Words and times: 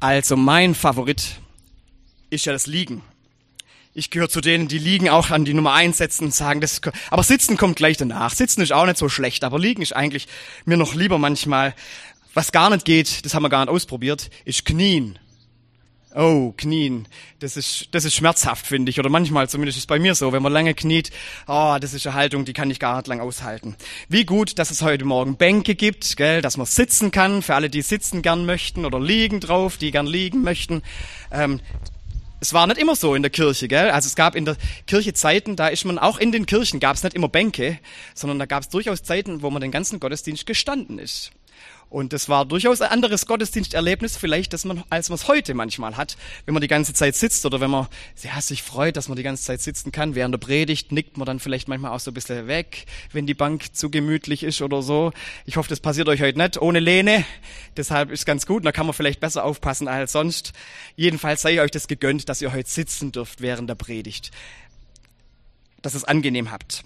Also 0.00 0.36
mein 0.36 0.76
Favorit 0.76 1.40
ist 2.30 2.46
ja 2.46 2.52
das 2.52 2.66
Liegen. 2.66 3.02
Ich 3.94 4.10
gehöre 4.10 4.28
zu 4.28 4.40
denen, 4.40 4.68
die 4.68 4.78
Liegen 4.78 5.08
auch 5.08 5.30
an 5.30 5.44
die 5.44 5.54
Nummer 5.54 5.72
eins 5.72 5.98
setzen 5.98 6.26
und 6.26 6.34
sagen, 6.34 6.60
das, 6.60 6.80
aber 7.10 7.24
Sitzen 7.24 7.56
kommt 7.56 7.74
gleich 7.74 7.96
danach. 7.96 8.32
Sitzen 8.32 8.60
ist 8.60 8.72
auch 8.72 8.86
nicht 8.86 8.96
so 8.98 9.08
schlecht, 9.08 9.42
aber 9.42 9.58
Liegen 9.58 9.82
ist 9.82 9.96
eigentlich 9.96 10.28
mir 10.64 10.76
noch 10.76 10.94
lieber 10.94 11.18
manchmal. 11.18 11.74
Was 12.32 12.52
gar 12.52 12.70
nicht 12.70 12.84
geht, 12.84 13.24
das 13.24 13.34
haben 13.34 13.42
wir 13.42 13.48
gar 13.48 13.64
nicht 13.64 13.74
ausprobiert, 13.74 14.30
ist 14.44 14.64
Knien. 14.64 15.18
Oh, 16.14 16.54
Knien. 16.56 17.06
Das 17.38 17.56
ist, 17.56 17.88
das 17.92 18.04
ist 18.04 18.14
schmerzhaft, 18.14 18.66
finde 18.66 18.90
ich. 18.90 18.98
Oder 18.98 19.10
manchmal, 19.10 19.48
zumindest 19.48 19.76
ist 19.76 19.82
es 19.82 19.86
bei 19.86 19.98
mir 19.98 20.14
so, 20.14 20.32
wenn 20.32 20.42
man 20.42 20.52
lange 20.52 20.74
kniet, 20.74 21.10
oh, 21.46 21.76
das 21.80 21.92
ist 21.92 22.06
eine 22.06 22.14
Haltung, 22.14 22.44
die 22.44 22.54
kann 22.54 22.70
ich 22.70 22.80
gar 22.80 22.96
nicht 22.96 23.08
lang 23.08 23.20
aushalten. 23.20 23.76
Wie 24.08 24.24
gut, 24.24 24.58
dass 24.58 24.70
es 24.70 24.80
heute 24.80 25.04
Morgen 25.04 25.36
Bänke 25.36 25.74
gibt, 25.74 26.16
gell, 26.16 26.40
dass 26.40 26.56
man 26.56 26.66
sitzen 26.66 27.10
kann, 27.10 27.42
für 27.42 27.54
alle, 27.54 27.68
die 27.68 27.82
sitzen 27.82 28.22
gern 28.22 28.46
möchten 28.46 28.86
oder 28.86 28.98
liegen 28.98 29.40
drauf, 29.40 29.76
die 29.76 29.90
gern 29.90 30.06
liegen 30.06 30.42
möchten. 30.42 30.82
Ähm, 31.30 31.60
es 32.40 32.52
war 32.52 32.66
nicht 32.66 32.78
immer 32.78 32.96
so 32.96 33.14
in 33.14 33.22
der 33.22 33.30
Kirche, 33.30 33.68
gell? 33.68 33.90
Also 33.90 34.06
es 34.06 34.14
gab 34.14 34.34
in 34.34 34.44
der 34.44 34.56
Kirche 34.86 35.12
Zeiten, 35.12 35.56
da 35.56 35.68
ist 35.68 35.84
man 35.84 35.98
auch 35.98 36.18
in 36.18 36.32
den 36.32 36.46
Kirchen 36.46 36.80
gab 36.80 36.96
es 36.96 37.02
nicht 37.02 37.14
immer 37.14 37.28
Bänke, 37.28 37.78
sondern 38.14 38.38
da 38.38 38.46
gab 38.46 38.62
es 38.62 38.68
durchaus 38.68 39.02
Zeiten, 39.02 39.42
wo 39.42 39.50
man 39.50 39.60
den 39.60 39.72
ganzen 39.72 40.00
Gottesdienst 40.00 40.46
gestanden 40.46 40.98
ist. 40.98 41.32
Und 41.90 42.12
das 42.12 42.28
war 42.28 42.44
durchaus 42.44 42.82
ein 42.82 42.90
anderes 42.90 43.26
Gottesdiensterlebnis, 43.26 44.18
vielleicht, 44.18 44.52
dass 44.52 44.66
man, 44.66 44.84
als 44.90 45.08
man 45.08 45.14
es 45.14 45.26
heute 45.26 45.54
manchmal 45.54 45.96
hat, 45.96 46.18
wenn 46.44 46.52
man 46.52 46.60
die 46.60 46.68
ganze 46.68 46.92
Zeit 46.92 47.16
sitzt 47.16 47.46
oder 47.46 47.60
wenn 47.60 47.70
man 47.70 47.86
ja, 48.22 48.38
sich 48.42 48.62
freut, 48.62 48.96
dass 48.96 49.08
man 49.08 49.16
die 49.16 49.22
ganze 49.22 49.44
Zeit 49.44 49.62
sitzen 49.62 49.90
kann. 49.90 50.14
Während 50.14 50.34
der 50.34 50.38
Predigt 50.38 50.92
nickt 50.92 51.16
man 51.16 51.24
dann 51.24 51.40
vielleicht 51.40 51.66
manchmal 51.66 51.92
auch 51.92 52.00
so 52.00 52.10
ein 52.10 52.14
bisschen 52.14 52.46
weg, 52.46 52.84
wenn 53.12 53.26
die 53.26 53.34
Bank 53.34 53.74
zu 53.74 53.90
gemütlich 53.90 54.42
ist 54.42 54.60
oder 54.60 54.82
so. 54.82 55.12
Ich 55.46 55.56
hoffe, 55.56 55.70
das 55.70 55.80
passiert 55.80 56.08
euch 56.08 56.20
heute 56.20 56.38
nicht 56.38 56.60
ohne 56.60 56.80
Lehne. 56.80 57.24
Deshalb 57.76 58.10
ist 58.10 58.26
ganz 58.26 58.44
gut. 58.44 58.66
Da 58.66 58.72
kann 58.72 58.84
man 58.84 58.94
vielleicht 58.94 59.20
besser 59.20 59.44
aufpassen 59.44 59.88
als 59.88 60.12
sonst. 60.12 60.52
Jedenfalls 60.94 61.40
sei 61.40 61.62
euch 61.62 61.70
das 61.70 61.88
gegönnt, 61.88 62.28
dass 62.28 62.42
ihr 62.42 62.52
heute 62.52 62.68
sitzen 62.68 63.12
dürft 63.12 63.40
während 63.40 63.70
der 63.70 63.76
Predigt. 63.76 64.30
Dass 65.80 65.94
es 65.94 66.04
angenehm 66.04 66.50
habt. 66.50 66.84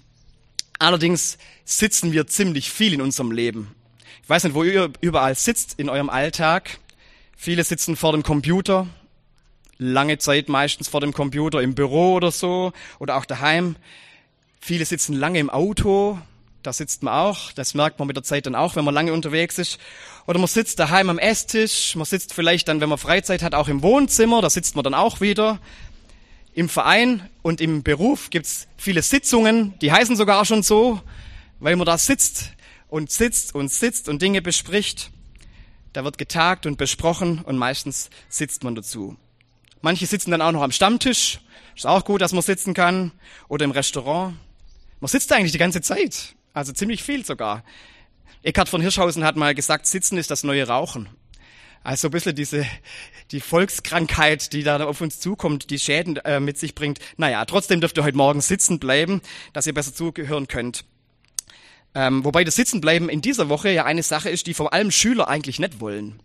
Allerdings 0.79 1.37
sitzen 1.65 2.13
wir 2.13 2.27
ziemlich 2.27 2.71
viel 2.71 2.93
in 2.93 3.01
unserem 3.01 3.31
Leben. 3.31 3.75
Ich 4.23 4.29
weiß 4.29 4.45
nicht, 4.45 4.53
wo 4.53 4.63
ihr 4.63 4.89
überall 5.01 5.35
sitzt 5.35 5.77
in 5.77 5.89
eurem 5.89 6.09
Alltag. 6.09 6.79
Viele 7.35 7.65
sitzen 7.65 7.97
vor 7.97 8.13
dem 8.13 8.23
Computer, 8.23 8.87
lange 9.77 10.17
Zeit 10.17 10.47
meistens 10.47 10.87
vor 10.87 11.01
dem 11.01 11.11
Computer 11.11 11.61
im 11.61 11.75
Büro 11.75 12.13
oder 12.13 12.31
so 12.31 12.71
oder 12.99 13.17
auch 13.17 13.25
daheim. 13.25 13.75
Viele 14.61 14.85
sitzen 14.85 15.11
lange 15.11 15.39
im 15.39 15.49
Auto, 15.49 16.17
da 16.61 16.71
sitzt 16.71 17.03
man 17.03 17.13
auch, 17.13 17.51
das 17.51 17.73
merkt 17.73 17.99
man 17.99 18.07
mit 18.07 18.15
der 18.15 18.23
Zeit 18.23 18.45
dann 18.45 18.55
auch, 18.55 18.77
wenn 18.77 18.85
man 18.85 18.93
lange 18.93 19.11
unterwegs 19.11 19.59
ist. 19.59 19.77
Oder 20.25 20.39
man 20.39 20.47
sitzt 20.47 20.79
daheim 20.79 21.09
am 21.09 21.19
Esstisch, 21.19 21.93
man 21.97 22.05
sitzt 22.05 22.33
vielleicht 22.33 22.69
dann, 22.69 22.79
wenn 22.79 22.87
man 22.87 22.97
Freizeit 22.97 23.43
hat, 23.43 23.53
auch 23.53 23.67
im 23.67 23.81
Wohnzimmer, 23.81 24.41
da 24.41 24.49
sitzt 24.49 24.77
man 24.77 24.85
dann 24.85 24.93
auch 24.93 25.19
wieder. 25.19 25.59
Im 26.53 26.69
Verein 26.69 27.29
und 27.41 27.59
im 27.59 27.83
Beruf 27.83 28.29
gibt's 28.29 28.69
viele 28.77 29.01
Sitzungen, 29.01 29.77
die 29.81 29.91
heißen 29.91 30.15
sogar 30.15 30.45
schon 30.45 30.63
so, 30.63 31.01
weil 31.59 31.75
man 31.75 31.85
da 31.85 31.97
sitzt 31.97 32.53
und 32.93 33.09
sitzt 33.09 33.55
und 33.55 33.71
sitzt 33.71 34.07
und 34.07 34.21
Dinge 34.21 34.43
bespricht. 34.43 35.09
Da 35.93 36.03
wird 36.03 36.19
getagt 36.19 36.67
und 36.67 36.77
besprochen 36.77 37.39
und 37.39 37.57
meistens 37.57 38.11
sitzt 38.29 38.63
man 38.63 38.75
dazu. 38.75 39.17
Manche 39.81 40.05
sitzen 40.05 40.29
dann 40.29 40.43
auch 40.43 40.51
noch 40.51 40.61
am 40.61 40.71
Stammtisch. 40.71 41.39
Ist 41.75 41.87
auch 41.87 42.05
gut, 42.05 42.21
dass 42.21 42.33
man 42.33 42.43
sitzen 42.43 42.75
kann. 42.75 43.11
Oder 43.47 43.65
im 43.65 43.71
Restaurant. 43.71 44.35
Man 44.99 45.07
sitzt 45.07 45.31
eigentlich 45.33 45.51
die 45.51 45.57
ganze 45.57 45.81
Zeit. 45.81 46.35
Also 46.53 46.71
ziemlich 46.71 47.01
viel 47.01 47.25
sogar. 47.25 47.63
Eckhard 48.43 48.69
von 48.69 48.79
Hirschhausen 48.79 49.23
hat 49.23 49.37
mal 49.37 49.55
gesagt, 49.55 49.87
Sitzen 49.87 50.19
ist 50.19 50.29
das 50.29 50.43
neue 50.43 50.67
Rauchen. 50.67 51.09
Also 51.83 52.09
ein 52.09 52.11
bisschen 52.11 52.35
diese, 52.35 52.63
die 53.31 53.41
Volkskrankheit, 53.41 54.53
die 54.53 54.61
da 54.61 54.85
auf 54.85 55.01
uns 55.01 55.19
zukommt, 55.19 55.71
die 55.71 55.79
Schäden 55.79 56.17
äh, 56.17 56.39
mit 56.39 56.59
sich 56.59 56.75
bringt. 56.75 56.99
Naja, 57.17 57.43
trotzdem 57.45 57.81
dürft 57.81 57.97
ihr 57.97 58.03
heute 58.03 58.17
Morgen 58.17 58.41
sitzen 58.41 58.77
bleiben, 58.77 59.23
dass 59.51 59.65
ihr 59.65 59.73
besser 59.73 59.95
zugehören 59.95 60.47
könnt. 60.47 60.85
Ähm, 61.95 62.23
wobei 62.25 62.43
das 62.43 62.55
Sitzenbleiben 62.55 63.09
in 63.09 63.21
dieser 63.21 63.49
Woche 63.49 63.69
ja 63.69 63.85
eine 63.85 64.03
Sache 64.03 64.29
ist, 64.29 64.47
die 64.47 64.53
vor 64.53 64.73
allem 64.73 64.91
Schüler 64.91 65.27
eigentlich 65.27 65.59
nicht 65.59 65.79
wollen. 65.79 66.19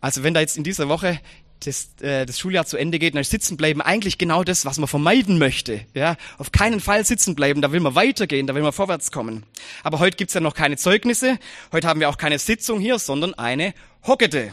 Also 0.00 0.22
wenn 0.22 0.34
da 0.34 0.40
jetzt 0.40 0.56
in 0.56 0.64
dieser 0.64 0.88
Woche 0.88 1.20
das, 1.64 1.88
äh, 2.00 2.24
das 2.24 2.38
Schuljahr 2.38 2.66
zu 2.66 2.76
Ende 2.76 2.98
geht, 2.98 3.14
dann 3.14 3.20
ist 3.20 3.30
Sitzenbleiben 3.30 3.82
eigentlich 3.82 4.18
genau 4.18 4.44
das, 4.44 4.64
was 4.64 4.78
man 4.78 4.86
vermeiden 4.86 5.38
möchte. 5.38 5.80
Ja, 5.94 6.16
auf 6.38 6.52
keinen 6.52 6.80
Fall 6.80 7.04
sitzen 7.04 7.34
bleiben, 7.34 7.62
da 7.62 7.72
will 7.72 7.80
man 7.80 7.96
weitergehen, 7.96 8.46
da 8.46 8.54
will 8.54 8.62
man 8.62 8.72
vorwärts 8.72 9.10
kommen. 9.10 9.44
Aber 9.82 9.98
heute 9.98 10.16
gibt's 10.16 10.34
ja 10.34 10.40
noch 10.40 10.54
keine 10.54 10.76
Zeugnisse, 10.76 11.38
heute 11.72 11.88
haben 11.88 11.98
wir 11.98 12.08
auch 12.08 12.18
keine 12.18 12.38
Sitzung 12.38 12.78
hier, 12.78 12.98
sondern 13.00 13.34
eine 13.34 13.74
Hockete. 14.06 14.52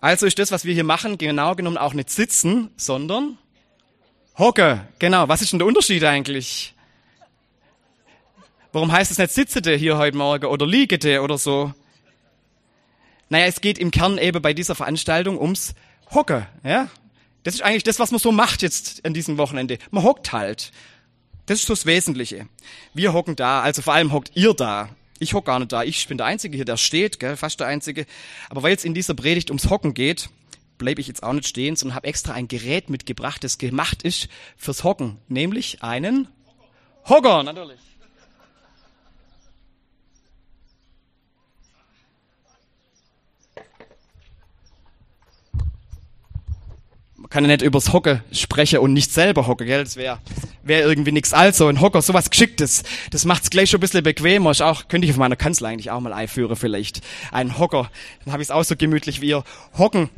Also 0.00 0.26
ist 0.26 0.38
das, 0.38 0.50
was 0.52 0.64
wir 0.64 0.74
hier 0.74 0.84
machen, 0.84 1.18
genau 1.18 1.54
genommen 1.54 1.78
auch 1.78 1.94
nicht 1.94 2.10
sitzen, 2.10 2.70
sondern 2.76 3.38
Hocke. 4.38 4.86
Genau, 4.98 5.28
was 5.28 5.42
ist 5.42 5.52
denn 5.52 5.58
der 5.58 5.68
Unterschied 5.68 6.02
eigentlich? 6.04 6.74
Warum 8.72 8.92
heißt 8.92 9.10
es 9.10 9.18
nicht 9.18 9.32
sitzete 9.32 9.74
hier 9.74 9.98
heute 9.98 10.16
Morgen 10.16 10.46
oder 10.46 10.66
liegete 10.66 11.22
oder 11.22 11.38
so? 11.38 11.74
Naja, 13.28 13.46
es 13.46 13.60
geht 13.60 13.78
im 13.78 13.90
Kern 13.90 14.16
eben 14.18 14.40
bei 14.40 14.54
dieser 14.54 14.74
Veranstaltung 14.74 15.40
ums 15.40 15.74
Hocken, 16.12 16.46
ja? 16.64 16.88
Das 17.42 17.54
ist 17.54 17.62
eigentlich 17.62 17.84
das, 17.84 17.98
was 17.98 18.10
man 18.10 18.20
so 18.20 18.32
macht 18.32 18.62
jetzt 18.62 19.04
an 19.04 19.14
diesem 19.14 19.38
Wochenende. 19.38 19.78
Man 19.90 20.04
hockt 20.04 20.32
halt. 20.32 20.72
Das 21.46 21.58
ist 21.58 21.66
so 21.66 21.72
das 21.72 21.86
Wesentliche. 21.86 22.48
Wir 22.94 23.12
hocken 23.12 23.34
da, 23.34 23.62
also 23.62 23.82
vor 23.82 23.94
allem 23.94 24.12
hockt 24.12 24.32
ihr 24.34 24.54
da. 24.54 24.90
Ich 25.18 25.34
hock 25.34 25.46
gar 25.46 25.58
nicht 25.58 25.72
da. 25.72 25.82
Ich 25.82 26.06
bin 26.06 26.18
der 26.18 26.26
Einzige 26.26 26.54
hier, 26.54 26.64
der 26.64 26.76
steht, 26.76 27.18
gell, 27.18 27.36
fast 27.36 27.58
der 27.60 27.66
Einzige. 27.66 28.06
Aber 28.50 28.62
weil 28.62 28.76
es 28.76 28.84
in 28.84 28.94
dieser 28.94 29.14
Predigt 29.14 29.50
ums 29.50 29.68
Hocken 29.68 29.94
geht, 29.94 30.28
bleibe 30.78 31.00
ich 31.00 31.08
jetzt 31.08 31.22
auch 31.22 31.32
nicht 31.32 31.48
stehen, 31.48 31.76
sondern 31.76 31.96
habe 31.96 32.06
extra 32.06 32.34
ein 32.34 32.46
Gerät 32.46 32.88
mitgebracht, 32.88 33.42
das 33.42 33.58
gemacht 33.58 34.02
ist 34.02 34.28
fürs 34.56 34.84
Hocken, 34.84 35.18
nämlich 35.28 35.82
einen 35.82 36.28
Hocker, 37.08 37.42
natürlich. 37.42 37.80
Kann 47.30 47.44
ja 47.44 47.48
nicht 47.48 47.62
übers 47.62 47.92
Hocken 47.92 48.22
sprechen 48.32 48.80
und 48.80 48.92
nicht 48.92 49.12
selber 49.12 49.46
hocken, 49.46 49.66
gell? 49.66 49.84
Das 49.84 49.96
wäre 49.96 50.18
wär 50.64 50.84
irgendwie 50.84 51.12
nix. 51.12 51.32
Also 51.32 51.68
ein 51.68 51.80
Hocker, 51.80 52.02
sowas 52.02 52.28
Geschicktes. 52.28 52.82
Das 53.12 53.24
macht's 53.24 53.50
gleich 53.50 53.70
schon 53.70 53.78
ein 53.78 53.82
bisschen 53.82 54.02
bequemer. 54.02 54.50
Ist 54.50 54.62
auch, 54.62 54.88
könnte 54.88 55.06
ich 55.06 55.12
auf 55.12 55.18
meiner 55.18 55.36
Kanzlei 55.36 55.70
eigentlich 55.70 55.90
auch 55.90 56.00
mal 56.00 56.12
einführen 56.12 56.56
vielleicht. 56.56 57.00
Ein 57.30 57.58
Hocker. 57.58 57.90
Dann 58.24 58.32
habe 58.32 58.42
ich 58.42 58.48
es 58.48 58.50
auch 58.50 58.64
so 58.64 58.74
gemütlich 58.76 59.20
wie 59.20 59.28
ihr. 59.28 59.44
Hocken. 59.78 60.10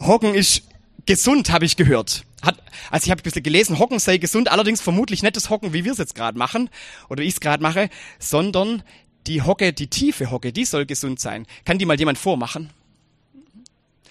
Hocken 0.00 0.34
ist 0.34 0.62
gesund, 1.06 1.50
habe 1.50 1.64
ich 1.64 1.76
gehört. 1.76 2.24
Hat, 2.42 2.56
also 2.90 3.06
ich 3.06 3.10
habe 3.10 3.20
ein 3.20 3.24
bisschen 3.24 3.42
gelesen, 3.42 3.78
Hocken 3.78 3.98
sei 3.98 4.18
gesund, 4.18 4.48
allerdings 4.48 4.80
vermutlich 4.80 5.22
nicht 5.22 5.34
das 5.34 5.50
Hocken, 5.50 5.72
wie 5.72 5.84
wir 5.84 5.92
es 5.92 5.98
jetzt 5.98 6.14
gerade 6.14 6.38
machen, 6.38 6.70
oder 7.08 7.24
ich 7.24 7.34
es 7.34 7.40
gerade 7.40 7.62
mache, 7.62 7.88
sondern 8.20 8.84
die 9.26 9.42
Hocke, 9.42 9.72
die 9.72 9.88
tiefe 9.88 10.30
Hocke, 10.30 10.52
die 10.52 10.64
soll 10.64 10.86
gesund 10.86 11.18
sein. 11.18 11.46
Kann 11.64 11.78
die 11.78 11.84
mal 11.84 11.98
jemand 11.98 12.18
vormachen? 12.18 12.70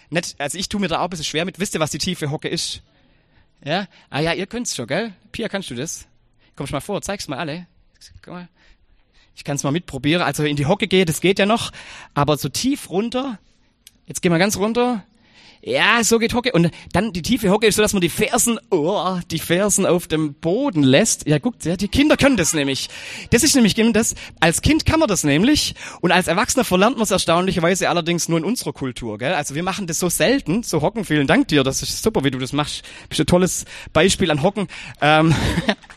Nicht, 0.09 0.39
also 0.39 0.57
ich 0.57 0.69
tue 0.69 0.79
mir 0.79 0.87
da 0.87 0.99
auch 0.99 1.05
ein 1.05 1.09
bisschen 1.09 1.25
schwer 1.25 1.45
mit. 1.45 1.59
Wisst 1.59 1.73
ihr, 1.73 1.79
was 1.79 1.91
die 1.91 1.97
tiefe 1.97 2.31
Hocke 2.31 2.47
ist? 2.47 2.81
Ja? 3.63 3.87
Ah 4.09 4.19
ja, 4.19 4.33
ihr 4.33 4.47
könnt's 4.47 4.75
schon, 4.75 4.87
gell? 4.87 5.13
Pia, 5.31 5.49
kannst 5.49 5.69
du 5.69 5.75
das? 5.75 6.07
Kommst 6.55 6.73
mal 6.73 6.79
vor, 6.79 7.01
zeig's 7.01 7.27
mal 7.27 7.37
alle. 7.37 7.67
Komm 8.21 8.33
mal. 8.33 8.49
Ich 9.35 9.43
kann's 9.43 9.63
mal 9.63 9.71
mitprobieren. 9.71 10.23
Also 10.23 10.43
in 10.43 10.55
die 10.55 10.65
Hocke 10.65 10.87
gehen, 10.87 11.05
das 11.05 11.21
geht 11.21 11.37
ja 11.37 11.45
noch. 11.45 11.71
Aber 12.15 12.37
so 12.37 12.49
tief 12.49 12.89
runter. 12.89 13.37
Jetzt 14.07 14.21
gehen 14.21 14.31
wir 14.31 14.39
ganz 14.39 14.57
runter. 14.57 15.03
Ja, 15.67 16.01
so 16.01 16.17
geht 16.17 16.33
Hocke. 16.33 16.53
Und 16.53 16.71
dann 16.93 17.11
die 17.11 17.21
tiefe 17.21 17.49
Hocke 17.49 17.67
ist 17.67 17.75
so, 17.75 17.81
dass 17.81 17.91
man 17.91 17.99
die 17.99 18.07
Fersen, 18.07 18.57
oh, 18.69 19.19
die 19.29 19.37
Fersen 19.37 19.85
auf 19.85 20.07
dem 20.07 20.33
Boden 20.33 20.81
lässt. 20.81 21.27
Ja, 21.27 21.39
guckt, 21.39 21.65
ja, 21.65 21.75
die 21.75 21.89
Kinder 21.89 22.15
können 22.15 22.37
das 22.37 22.53
nämlich. 22.53 22.87
Das 23.31 23.43
ist 23.43 23.53
nämlich 23.53 23.75
genau 23.75 23.91
das. 23.91 24.15
Als 24.39 24.61
Kind 24.61 24.85
kann 24.85 25.01
man 25.01 25.09
das 25.09 25.25
nämlich. 25.25 25.75
Und 25.99 26.13
als 26.13 26.29
Erwachsener 26.29 26.63
verlernt 26.63 26.95
man 26.95 27.03
es 27.03 27.11
erstaunlicherweise 27.11 27.89
allerdings 27.89 28.29
nur 28.29 28.37
in 28.37 28.45
unserer 28.45 28.71
Kultur, 28.71 29.17
gell? 29.17 29.33
Also 29.33 29.55
wir 29.55 29.63
machen 29.63 29.87
das 29.87 29.99
so 29.99 30.07
selten, 30.07 30.63
so 30.63 30.81
Hocken. 30.81 31.03
Vielen 31.03 31.27
Dank 31.27 31.49
dir. 31.49 31.65
Das 31.65 31.83
ist 31.83 32.01
super, 32.01 32.23
wie 32.23 32.31
du 32.31 32.39
das 32.39 32.53
machst. 32.53 32.83
Bist 33.09 33.19
ein 33.19 33.27
tolles 33.27 33.65
Beispiel 33.91 34.31
an 34.31 34.43
Hocken. 34.43 34.69
Ähm 35.01 35.35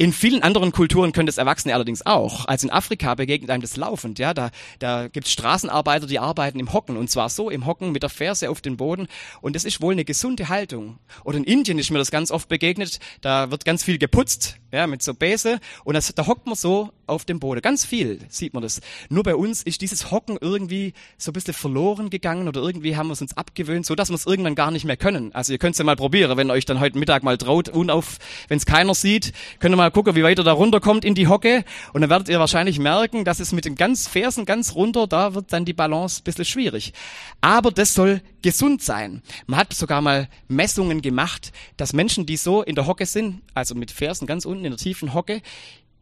In 0.00 0.12
vielen 0.12 0.44
anderen 0.44 0.70
Kulturen 0.70 1.10
können 1.10 1.26
das 1.26 1.38
Erwachsene 1.38 1.74
allerdings 1.74 2.06
auch. 2.06 2.44
Also 2.44 2.68
in 2.68 2.72
Afrika 2.72 3.16
begegnet 3.16 3.50
einem 3.50 3.62
das 3.62 3.76
laufend. 3.76 4.20
Ja, 4.20 4.32
da, 4.32 4.52
da 4.78 5.08
gibt 5.08 5.26
es 5.26 5.32
Straßenarbeiter, 5.32 6.06
die 6.06 6.20
arbeiten 6.20 6.60
im 6.60 6.72
Hocken 6.72 6.96
und 6.96 7.10
zwar 7.10 7.28
so 7.28 7.50
im 7.50 7.66
Hocken 7.66 7.90
mit 7.90 8.04
der 8.04 8.10
Ferse 8.10 8.48
auf 8.48 8.60
den 8.60 8.76
Boden 8.76 9.08
und 9.40 9.56
das 9.56 9.64
ist 9.64 9.82
wohl 9.82 9.94
eine 9.94 10.04
gesunde 10.04 10.48
Haltung. 10.48 11.00
Oder 11.24 11.38
in 11.38 11.44
Indien 11.44 11.80
ist 11.80 11.90
mir 11.90 11.98
das 11.98 12.12
ganz 12.12 12.30
oft 12.30 12.48
begegnet. 12.48 13.00
Da 13.22 13.50
wird 13.50 13.64
ganz 13.64 13.82
viel 13.82 13.98
geputzt 13.98 14.60
ja, 14.72 14.86
mit 14.86 15.02
so 15.02 15.14
Bäse 15.14 15.60
und 15.84 15.94
das, 15.94 16.14
da 16.14 16.26
hockt 16.26 16.46
man 16.46 16.54
so 16.54 16.90
auf 17.06 17.24
dem 17.24 17.40
Boden. 17.40 17.62
Ganz 17.62 17.84
viel 17.84 18.20
sieht 18.28 18.52
man 18.54 18.62
das. 18.62 18.80
Nur 19.08 19.22
bei 19.22 19.34
uns 19.34 19.62
ist 19.62 19.80
dieses 19.80 20.10
Hocken 20.10 20.36
irgendwie 20.40 20.92
so 21.16 21.30
ein 21.30 21.32
bisschen 21.32 21.54
verloren 21.54 22.10
gegangen 22.10 22.48
oder 22.48 22.60
irgendwie 22.60 22.96
haben 22.96 23.08
wir 23.08 23.14
es 23.14 23.22
uns 23.22 23.36
abgewöhnt, 23.36 23.86
so 23.86 23.94
dass 23.94 24.10
wir 24.10 24.14
es 24.14 24.26
irgendwann 24.26 24.54
gar 24.54 24.70
nicht 24.70 24.84
mehr 24.84 24.96
können. 24.96 25.34
Also 25.34 25.52
ihr 25.52 25.58
könnt 25.58 25.72
es 25.72 25.78
ja 25.78 25.84
mal 25.84 25.96
probieren, 25.96 26.36
wenn 26.36 26.50
euch 26.50 26.66
dann 26.66 26.80
heute 26.80 26.98
Mittag 26.98 27.22
mal 27.22 27.38
traut, 27.38 27.68
unauf, 27.70 28.18
wenn 28.48 28.58
es 28.58 28.66
keiner 28.66 28.94
sieht, 28.94 29.32
könnt 29.58 29.74
ihr 29.74 29.76
mal 29.76 29.90
gucken, 29.90 30.14
wie 30.16 30.22
weit 30.22 30.38
ihr 30.38 30.44
da 30.44 30.52
runterkommt 30.52 31.04
in 31.04 31.14
die 31.14 31.28
Hocke 31.28 31.64
und 31.92 32.02
dann 32.02 32.10
werdet 32.10 32.28
ihr 32.28 32.38
wahrscheinlich 32.38 32.78
merken, 32.78 33.24
dass 33.24 33.40
es 33.40 33.52
mit 33.52 33.64
den 33.64 33.74
ganz 33.74 34.06
Fersen 34.06 34.44
ganz 34.44 34.74
runter, 34.74 35.06
da 35.06 35.34
wird 35.34 35.52
dann 35.52 35.64
die 35.64 35.72
Balance 35.72 36.20
ein 36.20 36.24
bisschen 36.24 36.44
schwierig. 36.44 36.92
Aber 37.40 37.70
das 37.70 37.94
soll 37.94 38.20
gesund 38.42 38.82
sein. 38.82 39.22
Man 39.46 39.58
hat 39.60 39.72
sogar 39.72 40.00
mal 40.00 40.28
Messungen 40.48 41.02
gemacht, 41.02 41.52
dass 41.76 41.92
Menschen, 41.92 42.26
die 42.26 42.36
so 42.36 42.62
in 42.62 42.74
der 42.74 42.86
Hocke 42.86 43.06
sind, 43.06 43.42
also 43.54 43.74
mit 43.74 43.90
Fersen 43.90 44.26
ganz 44.26 44.44
unten 44.44 44.64
in 44.64 44.72
der 44.72 44.78
tiefen 44.78 45.14
Hocke, 45.14 45.42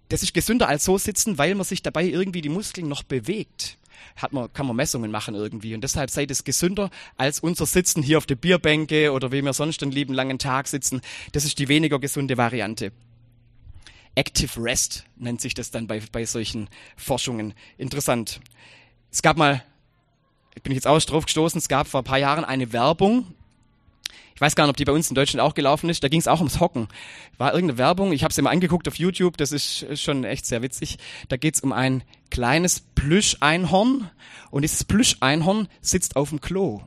das 0.09 0.23
ist 0.23 0.35
gesünder 0.35 0.69
als 0.69 0.85
so 0.85 0.99
sitzen, 0.99 1.39
weil 1.39 1.55
man 1.55 1.65
sich 1.65 1.83
dabei 1.83 2.05
irgendwie 2.05 2.41
die 2.41 2.49
Muskeln 2.49 2.89
noch 2.89 3.03
bewegt. 3.03 3.79
Hat 4.15 4.33
man, 4.33 4.53
kann 4.53 4.67
man 4.67 4.77
Messungen 4.77 5.11
machen 5.11 5.35
irgendwie. 5.35 5.75
Und 5.75 5.83
deshalb 5.83 6.11
seid 6.11 6.31
es 6.31 6.45
gesünder 6.45 6.91
als 7.17 7.41
unser 7.41 7.67
Sitzen 7.67 8.03
hier 8.03 8.19
auf 8.19 8.27
der 8.27 8.37
Bierbänke 8.37 9.13
oder 9.13 9.33
wie 9.33 9.43
wir 9.43 9.53
sonst 9.53 9.83
einen 9.83 9.93
lieben 9.93 10.15
langen 10.15 10.39
Tag 10.39 10.69
sitzen. 10.69 11.01
Das 11.33 11.45
ist 11.45 11.59
die 11.59 11.69
weniger 11.69 11.99
gesunde 11.99 12.37
Variante. 12.37 12.93
Active 14.15 14.63
Rest 14.63 15.05
nennt 15.17 15.41
sich 15.41 15.55
das 15.55 15.71
dann 15.71 15.87
bei, 15.87 16.01
bei 16.13 16.25
solchen 16.25 16.69
Forschungen. 16.97 17.53
Interessant. 17.77 18.41
Es 19.11 19.23
gab 19.23 19.37
mal, 19.37 19.63
bin 20.63 20.73
ich 20.73 20.77
jetzt 20.77 20.87
auch 20.87 21.01
drauf 21.01 21.27
gestoßen, 21.27 21.59
es 21.59 21.69
gab 21.69 21.87
vor 21.87 22.01
ein 22.01 22.05
paar 22.05 22.19
Jahren 22.19 22.45
eine 22.45 22.73
Werbung 22.73 23.27
ich 24.37 24.41
weiß 24.43 24.55
gar 24.55 24.65
nicht, 24.65 24.71
ob 24.71 24.77
die 24.77 24.85
bei 24.85 24.93
uns 24.93 25.09
in 25.09 25.15
Deutschland 25.15 25.41
auch 25.41 25.55
gelaufen 25.55 25.89
ist. 25.89 26.05
Da 26.05 26.09
ging 26.09 26.21
es 26.21 26.29
auch 26.29 26.41
ums 26.41 26.61
Hocken. 26.61 26.89
War 27.39 27.55
irgendeine 27.55 27.79
Werbung. 27.79 28.13
Ich 28.13 28.23
habe 28.23 28.33
es 28.33 28.37
immer 28.37 28.51
angeguckt 28.51 28.87
auf 28.87 28.97
YouTube. 28.97 29.39
Das 29.39 29.51
ist 29.51 29.99
schon 29.99 30.25
echt 30.25 30.45
sehr 30.45 30.61
witzig. 30.61 30.99
Da 31.31 31.39
geht 31.39 31.55
es 31.55 31.63
um 31.63 31.73
ein 31.73 32.03
kleines 32.31 32.81
Plüscheinhorn 32.81 34.11
und 34.51 34.63
dieses 34.63 34.85
Plüscheinhorn 34.85 35.69
sitzt 35.81 36.17
auf 36.17 36.29
dem 36.29 36.43
Klo. 36.43 36.83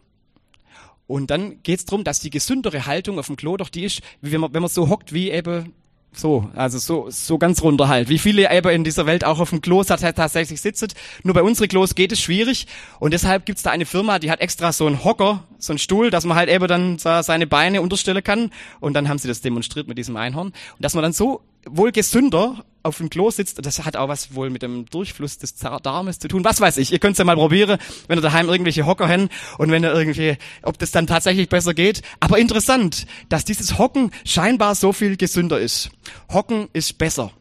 Und 1.08 1.32
dann 1.32 1.64
geht 1.64 1.80
es 1.80 1.86
darum, 1.86 2.04
dass 2.04 2.20
die 2.20 2.30
gesündere 2.30 2.86
Haltung 2.86 3.18
auf 3.18 3.26
dem 3.26 3.36
Klo 3.36 3.58
doch 3.58 3.70
die 3.70 3.84
ist, 3.84 4.02
wenn 4.22 4.42
man, 4.42 4.54
wenn 4.54 4.62
man 4.62 4.70
so 4.70 4.88
hockt 4.88 5.12
wie 5.12 5.32
eben 5.32 5.74
so, 6.12 6.50
also 6.56 6.80
so, 6.80 7.10
so 7.10 7.38
ganz 7.38 7.62
runter 7.62 7.88
halt. 7.88 8.10
Wie 8.10 8.18
viele 8.18 8.52
eben 8.52 8.70
in 8.70 8.84
dieser 8.84 9.06
Welt 9.06 9.24
auch 9.24 9.40
auf 9.40 9.52
dem 9.52 9.62
Klo 9.62 9.84
tatsächlich 9.84 10.60
sitzen. 10.60 10.88
Nur 11.24 11.36
bei 11.36 11.44
unseren 11.44 11.68
Klos 11.68 11.96
geht 11.96 12.12
es 12.12 12.20
schwierig. 12.20 12.68
Und 13.00 13.14
deshalb 13.14 13.46
gibt's 13.46 13.64
da 13.64 13.70
eine 13.70 13.86
Firma, 13.86 14.20
die 14.20 14.32
hat 14.32 14.42
extra 14.42 14.74
so 14.74 14.88
einen 14.88 15.04
Hocker, 15.04 15.44
so 15.60 15.72
einen 15.72 15.80
Stuhl, 15.80 16.10
dass 16.10 16.26
man 16.26 16.36
halt 16.36 16.50
eben 16.50 16.68
dann 16.68 16.98
seine 16.98 17.48
Beine 17.48 17.82
unterstellen 17.82 18.24
kann. 18.24 18.52
Und 18.80 18.94
dann 18.94 19.08
haben 19.08 19.20
sie 19.20 19.28
das 19.28 19.42
demonstriert 19.42 19.88
mit 19.88 19.98
diesem 19.98 20.18
Einhorn. 20.18 20.48
Und 20.48 20.56
dass 20.80 20.94
man 20.96 21.04
dann 21.04 21.14
so 21.14 21.42
wohl 21.72 21.92
gesünder 21.92 22.64
auf 22.84 22.98
dem 22.98 23.10
Klo 23.10 23.30
sitzt, 23.30 23.64
das 23.66 23.84
hat 23.84 23.96
auch 23.96 24.08
was 24.08 24.34
wohl 24.36 24.50
mit 24.50 24.62
dem 24.62 24.86
Durchfluss 24.86 25.38
des 25.38 25.56
Darmes 25.56 26.20
zu 26.20 26.28
tun. 26.28 26.44
Was 26.44 26.62
weiß 26.62 26.78
ich, 26.78 26.92
ihr 26.92 27.00
könnt 27.00 27.14
es 27.14 27.18
ja 27.20 27.26
mal 27.26 27.36
probieren, 27.36 27.78
wenn 28.08 28.18
ihr 28.18 28.22
daheim 28.22 28.48
irgendwelche 28.48 28.86
Hocker 28.86 29.08
habt 29.08 29.30
und 29.58 29.72
wenn 29.72 29.84
ihr 29.84 29.94
irgendwie, 29.94 30.38
ob 30.64 30.78
das 30.80 30.92
dann 30.92 31.08
tatsächlich 31.08 31.50
besser 31.50 31.74
geht. 31.74 32.02
Aber 32.20 32.38
interessant, 32.38 33.06
dass 33.28 33.46
dieses 33.46 33.78
Hocken 33.78 34.12
scheinbar 34.26 34.76
so 34.76 34.94
viel 34.94 35.18
gesünder 35.18 35.60
ist. 35.60 35.90
Hocken 36.32 36.70
ist 36.74 36.98
besser. 36.98 37.32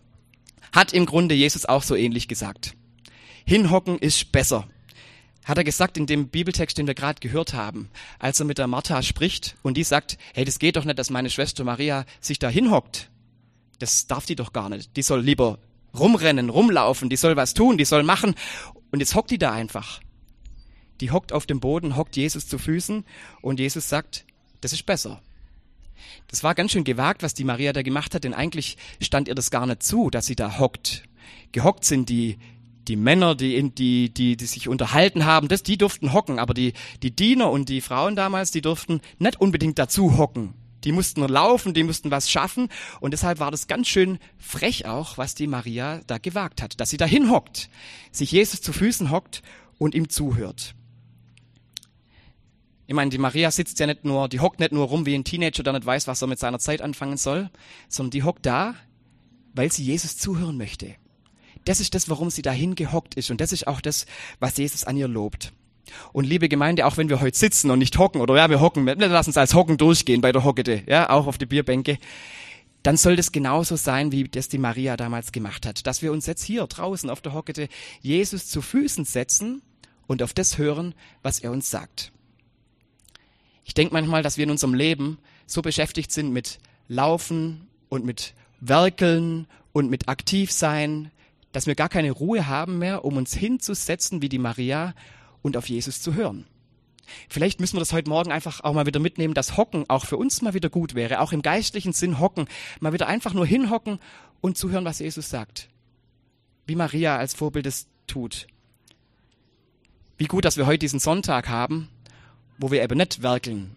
Hat 0.72 0.92
im 0.92 1.06
Grunde 1.06 1.34
Jesus 1.34 1.64
auch 1.64 1.82
so 1.82 1.94
ähnlich 1.94 2.28
gesagt. 2.28 2.75
Hinhocken 3.44 3.98
ist 3.98 4.32
besser. 4.32 4.66
Hat 5.44 5.56
er 5.56 5.64
gesagt 5.64 5.96
in 5.96 6.06
dem 6.06 6.28
Bibeltext, 6.28 6.76
den 6.76 6.86
wir 6.86 6.94
gerade 6.94 7.20
gehört 7.20 7.54
haben, 7.54 7.88
als 8.19 8.38
er 8.38 8.44
mit 8.44 8.58
der 8.58 8.66
Martha 8.66 9.02
spricht 9.02 9.56
und 9.62 9.78
die 9.78 9.84
sagt, 9.84 10.19
hey, 10.34 10.44
das 10.44 10.58
geht 10.58 10.76
doch 10.76 10.84
nicht, 10.84 10.98
dass 10.98 11.08
meine 11.08 11.30
Schwester 11.30 11.64
Maria 11.64 12.04
sich 12.20 12.38
da 12.38 12.50
hinhockt 12.50 13.08
das 13.78 14.06
darf 14.06 14.26
die 14.26 14.36
doch 14.36 14.52
gar 14.52 14.69
nicht. 14.69 14.96
Die 14.96 15.02
soll 15.02 15.20
lieber 15.20 15.58
rumrennen, 15.98 16.50
rumlaufen, 16.50 17.08
die 17.08 17.16
soll 17.16 17.36
was 17.36 17.54
tun, 17.54 17.78
die 17.78 17.84
soll 17.84 18.02
machen. 18.02 18.34
Und 18.90 19.00
jetzt 19.00 19.14
hockt 19.14 19.30
die 19.30 19.38
da 19.38 19.52
einfach. 19.52 20.00
Die 21.00 21.10
hockt 21.10 21.32
auf 21.32 21.46
dem 21.46 21.60
Boden, 21.60 21.96
hockt 21.96 22.16
Jesus 22.16 22.48
zu 22.48 22.58
Füßen 22.58 23.04
und 23.40 23.60
Jesus 23.60 23.88
sagt, 23.88 24.25
das 24.60 24.72
ist 24.72 24.86
besser. 24.86 25.22
Das 26.28 26.42
war 26.42 26.54
ganz 26.54 26.72
schön 26.72 26.84
gewagt, 26.84 27.22
was 27.22 27.34
die 27.34 27.44
Maria 27.44 27.72
da 27.72 27.82
gemacht 27.82 28.14
hat, 28.14 28.25
denn 28.25 28.34
eigentlich 28.34 28.76
stand 29.00 29.28
ihr 29.28 29.34
das 29.34 29.50
gar 29.50 29.66
nicht 29.66 29.82
zu, 29.82 30.10
dass 30.10 30.26
sie 30.26 30.36
da 30.36 30.58
hockt. 30.58 31.04
Gehockt 31.52 31.84
sind 31.84 32.08
die, 32.08 32.38
die 32.88 32.96
Männer, 32.96 33.34
die, 33.34 33.70
die, 33.70 34.12
die, 34.12 34.36
die 34.36 34.46
sich 34.46 34.69
unterhalten 34.69 35.25
haben, 35.25 35.48
das, 35.48 35.62
die 35.62 35.78
durften 35.78 36.12
hocken, 36.12 36.38
aber 36.38 36.54
die, 36.54 36.72
die 37.02 37.14
Diener 37.14 37.50
und 37.50 37.69
die 37.69 37.80
Frauen 37.80 38.16
damals, 38.16 38.50
die 38.50 38.62
durften 38.62 39.00
nicht 39.19 39.40
unbedingt 39.40 39.78
dazu 39.78 40.16
hocken. 40.16 40.54
Die 40.84 40.92
mussten 40.92 41.20
laufen, 41.22 41.75
die 41.75 41.82
mussten 41.82 42.10
was 42.10 42.30
schaffen. 42.30 42.69
Und 43.00 43.12
deshalb 43.12 43.40
war 43.40 43.50
das 43.50 43.66
ganz 43.66 43.88
schön 43.88 44.19
frech 44.38 44.86
auch, 44.86 45.19
was 45.19 45.34
die 45.34 45.46
Maria 45.46 46.00
da 46.06 46.19
gewagt 46.19 46.62
hat. 46.62 46.80
Dass 46.80 46.90
sie 46.90 46.96
da 46.96 47.04
hinhockt, 47.04 47.69
sich 48.12 48.32
Jesus 48.32 48.60
zu 48.60 48.72
Füßen 48.72 49.10
hockt 49.10 49.42
und 49.78 49.94
ihm 49.94 50.08
zuhört. 50.08 50.75
Ich 52.86 52.94
meine, 52.94 53.10
die 53.10 53.19
Maria 53.19 53.50
sitzt 53.50 53.78
ja 53.80 53.86
nicht 53.86 54.04
nur, 54.04 54.28
die 54.28 54.40
hockt 54.40 54.60
nicht 54.60 54.72
nur 54.72 54.86
rum 54.86 55.04
wie 55.04 55.14
ein 55.14 55.25
Teenager, 55.25 55.62
der 55.62 55.75
nicht 55.75 55.84
weiß, 55.84 56.06
was 56.06 56.22
er 56.22 56.28
mit 56.28 56.38
seiner 56.38 56.58
Zeit 56.58 56.80
anfangen 56.80 57.19
soll, 57.19 57.50
sondern 57.88 58.12
die 58.12 58.22
hockt 58.22 58.46
da, 58.46 58.75
weil 59.52 59.70
sie 59.70 59.84
Jesus 59.84 60.16
zuhören 60.16 60.56
möchte. 60.56 60.94
Das 61.66 61.80
ist 61.80 61.94
das, 61.94 62.08
warum 62.08 62.30
sie 62.30 62.40
dahin 62.40 62.76
gehockt 62.76 63.14
ist. 63.16 63.30
Und 63.30 63.42
das 63.42 63.52
ist 63.52 63.66
auch 63.66 63.82
das, 63.82 64.06
was 64.40 64.56
Jesus 64.56 64.84
an 64.84 64.96
ihr 64.96 65.08
lobt. 65.08 65.52
Und 66.12 66.25
liebe 66.25 66.49
Gemeinde, 66.49 66.87
auch 66.87 66.96
wenn 66.96 67.08
wir 67.08 67.20
heute 67.20 67.37
sitzen 67.37 67.70
und 67.70 67.79
nicht 67.79 67.99
hocken, 67.99 68.20
oder 68.20 68.37
ja, 68.37 68.50
wir 68.50 68.61
hocken, 68.61 68.87
lassen 68.87 69.31
uns 69.31 69.37
als 69.37 69.55
Hocken 69.55 69.76
durchgehen 69.76 70.20
bei 70.20 70.32
der 70.32 70.44
Hockete, 70.44 70.82
ja, 70.87 71.11
auch 71.11 71.26
auf 71.26 71.38
die 71.38 71.46
Bierbänke, 71.46 71.99
dann 72.82 72.96
soll 72.96 73.17
das 73.17 73.32
genauso 73.32 73.76
sein, 73.76 74.12
wie 74.12 74.25
das 74.25 74.49
die 74.49 74.58
Maria 74.58 74.96
damals 74.96 75.32
gemacht 75.32 75.67
hat. 75.67 75.87
Dass 75.87 76.02
wir 76.02 76.12
uns 76.12 76.26
jetzt 76.26 76.43
hier 76.43 76.67
draußen 76.67 77.11
auf 77.11 77.20
der 77.20 77.35
Hockete 77.35 77.69
Jesus 78.00 78.49
zu 78.49 78.62
Füßen 78.62 79.05
setzen 79.05 79.62
und 80.06 80.23
auf 80.23 80.32
das 80.32 80.58
hören, 80.58 80.94
was 81.23 81.40
er 81.40 81.50
uns 81.50 81.70
sagt. 81.70 82.12
Ich 83.64 83.75
denke 83.75 83.93
manchmal, 83.93 84.23
dass 84.23 84.38
wir 84.38 84.44
in 84.44 84.50
unserem 84.50 84.75
Leben 84.75 85.19
so 85.46 85.61
beschäftigt 85.61 86.12
sind 86.12 86.32
mit 86.32 86.58
Laufen 86.88 87.69
und 87.88 88.05
mit 88.05 88.35
Werkeln 88.61 89.46
und 89.73 89.90
mit 89.90 90.08
Aktivsein, 90.08 91.11
dass 91.52 91.67
wir 91.67 91.75
gar 91.75 91.88
keine 91.88 92.11
Ruhe 92.11 92.46
haben 92.46 92.79
mehr, 92.79 93.05
um 93.05 93.17
uns 93.17 93.35
hinzusetzen 93.35 94.23
wie 94.23 94.29
die 94.29 94.38
Maria 94.38 94.94
und 95.48 95.56
auf 95.56 95.68
Jesus 95.68 96.00
zu 96.00 96.14
hören. 96.14 96.46
Vielleicht 97.28 97.58
müssen 97.58 97.76
wir 97.76 97.80
das 97.80 97.94
heute 97.94 98.10
Morgen 98.10 98.30
einfach 98.30 98.60
auch 98.62 98.74
mal 98.74 98.86
wieder 98.86 99.00
mitnehmen, 99.00 99.32
dass 99.32 99.56
Hocken 99.56 99.86
auch 99.88 100.04
für 100.04 100.18
uns 100.18 100.42
mal 100.42 100.52
wieder 100.52 100.68
gut 100.68 100.94
wäre, 100.94 101.20
auch 101.20 101.32
im 101.32 101.40
geistlichen 101.42 101.94
Sinn 101.94 102.20
Hocken, 102.20 102.46
mal 102.80 102.92
wieder 102.92 103.06
einfach 103.06 103.32
nur 103.32 103.46
hinhocken 103.46 103.98
und 104.42 104.58
zuhören, 104.58 104.84
was 104.84 104.98
Jesus 104.98 105.30
sagt. 105.30 105.70
Wie 106.66 106.76
Maria 106.76 107.16
als 107.16 107.34
Vorbild 107.34 107.66
es 107.66 107.88
tut. 108.06 108.46
Wie 110.18 110.26
gut, 110.26 110.44
dass 110.44 110.58
wir 110.58 110.66
heute 110.66 110.80
diesen 110.80 111.00
Sonntag 111.00 111.48
haben, 111.48 111.88
wo 112.58 112.70
wir 112.70 112.82
eben 112.82 112.98
nicht 112.98 113.22
werkeln, 113.22 113.74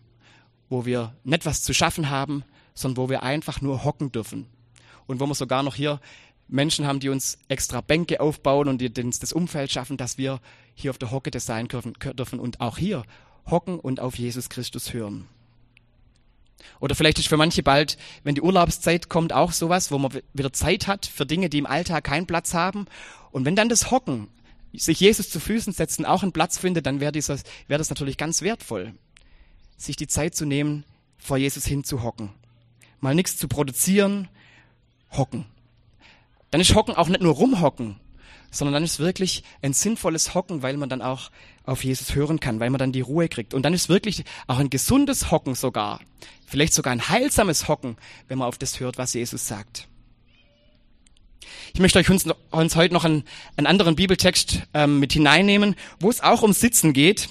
wo 0.70 0.86
wir 0.86 1.16
nicht 1.24 1.46
was 1.46 1.64
zu 1.64 1.74
schaffen 1.74 2.10
haben, 2.10 2.44
sondern 2.74 2.98
wo 2.98 3.10
wir 3.10 3.24
einfach 3.24 3.62
nur 3.62 3.86
hocken 3.86 4.12
dürfen. 4.12 4.48
Und 5.08 5.22
wo 5.22 5.26
wir 5.26 5.36
sogar 5.36 5.64
noch 5.64 5.76
hier 5.76 6.02
Menschen 6.52 6.86
haben, 6.86 7.00
die 7.00 7.10
uns 7.10 7.40
extra 7.48 7.82
Bänke 7.82 8.20
aufbauen 8.20 8.68
und 8.68 8.80
die 8.80 8.92
uns 9.02 9.20
das 9.20 9.34
Umfeld 9.34 9.72
schaffen, 9.72 9.98
dass 9.98 10.18
wir 10.18 10.40
hier 10.76 10.92
auf 10.92 10.98
der 10.98 11.12
Hocke 11.12 11.32
sein 11.40 11.68
dürfen 11.68 12.40
und 12.40 12.62
auch 12.62 12.78
hier 12.78 13.04
hocken 13.50 13.80
und 13.80 14.00
auf 14.00 14.18
Jesus 14.18 14.50
Christus 14.50 14.94
hören. 14.94 15.28
Oder 16.80 16.94
vielleicht 16.94 17.18
ist 17.20 17.28
für 17.28 17.38
manche 17.38 17.64
bald, 17.64 17.98
wenn 18.24 18.36
die 18.36 18.42
Urlaubszeit 18.42 19.10
kommt, 19.10 19.34
auch 19.34 19.52
sowas, 19.52 19.92
wo 19.92 19.98
man 19.98 20.12
wieder 20.34 20.54
Zeit 20.54 20.88
hat 20.88 21.06
für 21.06 21.26
Dinge, 21.26 21.50
die 21.50 21.58
im 21.58 21.66
Alltag 21.66 22.04
keinen 22.04 22.28
Platz 22.28 22.54
haben. 22.54 22.86
Und 23.32 23.46
wenn 23.46 23.56
dann 23.56 23.70
das 23.70 23.90
Hocken, 23.90 24.28
sich 24.74 25.00
Jesus 25.00 25.30
zu 25.30 25.40
Füßen 25.40 25.74
setzen, 25.74 26.06
auch 26.06 26.22
einen 26.24 26.34
Platz 26.34 26.58
findet, 26.58 26.86
dann 26.86 27.00
wäre 27.00 27.14
wär 27.14 27.78
das 27.78 27.90
natürlich 27.90 28.18
ganz 28.18 28.42
wertvoll, 28.42 28.94
sich 29.78 29.96
die 29.96 30.08
Zeit 30.08 30.36
zu 30.36 30.46
nehmen, 30.46 30.86
vor 31.18 31.38
Jesus 31.38 31.66
hinzuhocken. 31.66 32.30
Mal 33.00 33.16
nichts 33.16 33.38
zu 33.38 33.48
produzieren, 33.48 34.28
hocken. 35.12 35.46
Dann 36.52 36.62
ist 36.62 36.76
Hocken 36.76 36.96
auch 36.96 37.08
nicht 37.08 37.22
nur 37.22 37.34
rumhocken, 37.34 37.96
sondern 38.52 38.74
dann 38.74 38.84
ist 38.84 39.00
wirklich 39.00 39.44
ein 39.62 39.74
sinnvolles 39.74 40.36
Hocken, 40.36 40.62
weil 40.62 40.78
man 40.78 40.90
dann 40.90 41.02
auch 41.02 41.32
auf 41.64 41.84
Jesus 41.84 42.14
hören 42.14 42.40
kann, 42.40 42.60
weil 42.60 42.70
man 42.70 42.80
dann 42.80 42.92
die 42.92 43.02
Ruhe 43.02 43.30
kriegt. 43.30 43.54
Und 43.54 43.64
dann 43.64 43.74
ist 43.74 43.88
wirklich 43.88 44.24
auch 44.48 44.60
ein 44.60 44.70
gesundes 44.70 45.32
Hocken 45.32 45.56
sogar, 45.56 46.02
vielleicht 46.46 46.74
sogar 46.74 46.92
ein 46.92 47.08
heilsames 47.08 47.68
Hocken, 47.68 47.98
wenn 48.28 48.38
man 48.38 48.48
auf 48.48 48.58
das 48.58 48.80
hört, 48.80 48.98
was 48.98 49.14
Jesus 49.14 49.48
sagt. 49.48 49.88
Ich 51.74 51.80
möchte 51.80 52.00
euch 52.00 52.10
uns, 52.10 52.26
uns 52.52 52.76
heute 52.76 52.94
noch 52.94 53.06
einen, 53.06 53.24
einen 53.56 53.68
anderen 53.68 53.96
Bibeltext 53.96 54.64
ähm, 54.74 55.00
mit 55.00 55.14
hineinnehmen, 55.14 55.76
wo 56.00 56.10
es 56.10 56.22
auch 56.22 56.42
um 56.42 56.52
Sitzen 56.52 56.92
geht. 56.92 57.30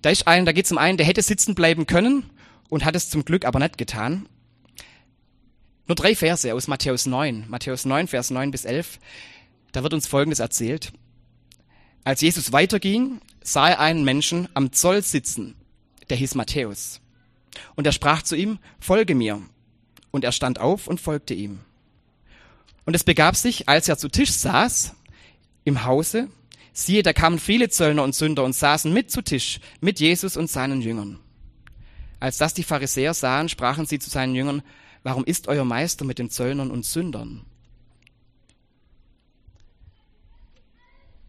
Da 0.00 0.10
ist 0.10 0.26
ein, 0.26 0.46
da 0.46 0.52
geht 0.52 0.64
es 0.64 0.72
um 0.72 0.78
einen, 0.78 0.96
der 0.96 1.06
hätte 1.06 1.22
sitzen 1.22 1.54
bleiben 1.54 1.86
können 1.86 2.30
und 2.70 2.84
hat 2.84 2.96
es 2.96 3.10
zum 3.10 3.24
Glück 3.24 3.44
aber 3.44 3.58
nicht 3.58 3.76
getan. 3.76 4.26
Nur 5.86 5.96
drei 5.96 6.14
Verse 6.14 6.52
aus 6.54 6.66
Matthäus 6.66 7.06
9. 7.06 7.46
Matthäus 7.48 7.84
9, 7.84 8.08
Vers 8.08 8.30
9 8.30 8.50
bis 8.50 8.64
11. 8.64 8.98
Da 9.72 9.82
wird 9.82 9.92
uns 9.92 10.06
Folgendes 10.06 10.38
erzählt. 10.38 10.92
Als 12.04 12.20
Jesus 12.20 12.52
weiterging, 12.52 13.20
sah 13.42 13.68
er 13.68 13.80
einen 13.80 14.04
Menschen 14.04 14.48
am 14.54 14.72
Zoll 14.72 15.02
sitzen. 15.02 15.56
Der 16.08 16.16
hieß 16.16 16.34
Matthäus. 16.34 17.00
Und 17.74 17.86
er 17.86 17.92
sprach 17.92 18.22
zu 18.22 18.34
ihm, 18.34 18.58
folge 18.80 19.14
mir. 19.14 19.42
Und 20.10 20.24
er 20.24 20.32
stand 20.32 20.58
auf 20.58 20.86
und 20.86 21.00
folgte 21.00 21.34
ihm. 21.34 21.60
Und 22.86 22.94
es 22.94 23.04
begab 23.04 23.36
sich, 23.36 23.68
als 23.68 23.88
er 23.88 23.98
zu 23.98 24.08
Tisch 24.08 24.32
saß 24.32 24.94
im 25.64 25.84
Hause, 25.84 26.28
siehe, 26.72 27.02
da 27.02 27.12
kamen 27.12 27.38
viele 27.38 27.68
Zöllner 27.68 28.02
und 28.02 28.14
Sünder 28.14 28.44
und 28.44 28.54
saßen 28.54 28.92
mit 28.92 29.10
zu 29.10 29.22
Tisch 29.22 29.60
mit 29.80 30.00
Jesus 30.00 30.36
und 30.36 30.50
seinen 30.50 30.82
Jüngern. 30.82 31.18
Als 32.20 32.38
das 32.38 32.54
die 32.54 32.62
Pharisäer 32.62 33.14
sahen, 33.14 33.48
sprachen 33.48 33.86
sie 33.86 33.98
zu 33.98 34.10
seinen 34.10 34.34
Jüngern, 34.34 34.62
warum 35.04 35.24
ist 35.24 35.46
euer 35.46 35.64
Meister 35.64 36.04
mit 36.04 36.18
den 36.18 36.30
Zöllnern 36.30 36.72
und 36.72 36.84
Sündern? 36.84 37.44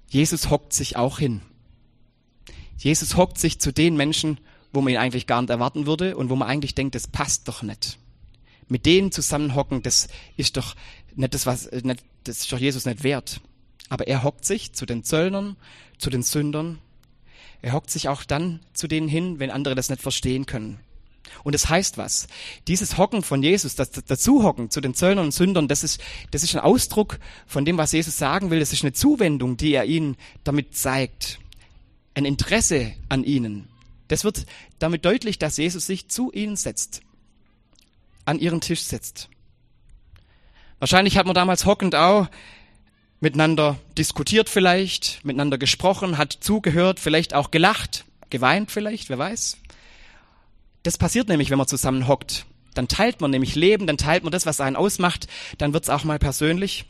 Jesus 0.09 0.49
hockt 0.49 0.73
sich 0.73 0.95
auch 0.95 1.19
hin. 1.19 1.41
Jesus 2.77 3.15
hockt 3.15 3.37
sich 3.37 3.59
zu 3.59 3.71
den 3.71 3.95
Menschen, 3.95 4.39
wo 4.71 4.81
man 4.81 4.93
ihn 4.93 4.99
eigentlich 4.99 5.27
gar 5.27 5.41
nicht 5.41 5.49
erwarten 5.49 5.85
würde 5.85 6.17
und 6.17 6.29
wo 6.29 6.35
man 6.35 6.47
eigentlich 6.47 6.75
denkt, 6.75 6.95
das 6.95 7.07
passt 7.07 7.47
doch 7.47 7.61
nicht. 7.63 7.97
Mit 8.67 8.85
denen 8.85 9.11
zusammenhocken, 9.11 9.83
das 9.83 10.07
ist 10.37 10.57
doch 10.57 10.75
nicht 11.15 11.33
das, 11.33 11.45
was, 11.45 11.71
nicht, 11.71 12.03
das 12.23 12.39
ist 12.39 12.51
doch 12.51 12.59
Jesus 12.59 12.85
nicht 12.85 13.03
wert. 13.03 13.41
Aber 13.89 14.07
er 14.07 14.23
hockt 14.23 14.45
sich 14.45 14.73
zu 14.73 14.85
den 14.85 15.03
Zöllnern, 15.03 15.55
zu 15.97 16.09
den 16.09 16.23
Sündern. 16.23 16.79
Er 17.61 17.73
hockt 17.73 17.89
sich 17.89 18.09
auch 18.09 18.23
dann 18.23 18.59
zu 18.73 18.87
denen 18.87 19.07
hin, 19.07 19.39
wenn 19.39 19.51
andere 19.51 19.75
das 19.75 19.89
nicht 19.89 20.01
verstehen 20.01 20.45
können. 20.45 20.79
Und 21.43 21.55
es 21.55 21.63
das 21.63 21.69
heißt 21.69 21.97
was. 21.97 22.27
Dieses 22.67 22.97
Hocken 22.97 23.21
von 23.21 23.43
Jesus, 23.43 23.75
das 23.75 23.91
Dazuhocken 23.91 24.69
zu 24.69 24.81
den 24.81 24.93
Zöllnern 24.93 25.25
und 25.25 25.31
Sündern, 25.31 25.67
das 25.67 25.83
ist, 25.83 26.01
das 26.31 26.43
ist 26.43 26.55
ein 26.55 26.61
Ausdruck 26.61 27.19
von 27.45 27.65
dem, 27.65 27.77
was 27.77 27.91
Jesus 27.91 28.17
sagen 28.17 28.49
will. 28.49 28.59
Das 28.59 28.73
ist 28.73 28.83
eine 28.83 28.93
Zuwendung, 28.93 29.57
die 29.57 29.73
er 29.73 29.85
ihnen 29.85 30.17
damit 30.43 30.75
zeigt. 30.75 31.39
Ein 32.13 32.25
Interesse 32.25 32.93
an 33.09 33.23
ihnen. 33.23 33.67
Das 34.07 34.23
wird 34.23 34.45
damit 34.79 35.05
deutlich, 35.05 35.39
dass 35.39 35.57
Jesus 35.57 35.85
sich 35.85 36.07
zu 36.07 36.31
ihnen 36.31 36.55
setzt. 36.55 37.01
An 38.25 38.39
ihren 38.39 38.61
Tisch 38.61 38.81
setzt. 38.81 39.29
Wahrscheinlich 40.79 41.17
hat 41.17 41.25
man 41.25 41.35
damals 41.35 41.65
hockend 41.65 41.95
auch 41.95 42.27
miteinander 43.19 43.77
diskutiert 43.97 44.49
vielleicht, 44.49 45.23
miteinander 45.23 45.57
gesprochen, 45.57 46.17
hat 46.17 46.33
zugehört, 46.33 46.99
vielleicht 46.99 47.33
auch 47.33 47.49
gelacht, 47.49 48.05
geweint 48.29 48.71
vielleicht, 48.71 49.09
wer 49.09 49.17
weiß. 49.17 49.57
Das 50.85 50.99
passiert 50.99 51.29
nämlich, 51.29 51.49
wenn 51.49 51.57
man 51.57 51.67
zusammen 51.67 52.07
hockt. 52.07 52.45
Dann 52.75 52.87
teilt 52.87 53.19
man 53.19 53.31
nämlich 53.31 53.55
Leben, 53.55 53.87
dann 53.87 53.97
teilt 53.97 54.23
man 54.23 54.31
das, 54.31 54.45
was 54.45 54.61
einen 54.61 54.75
ausmacht, 54.75 55.27
dann 55.57 55.73
wird's 55.73 55.89
auch 55.89 56.03
mal 56.03 56.19
persönlich. 56.19 56.85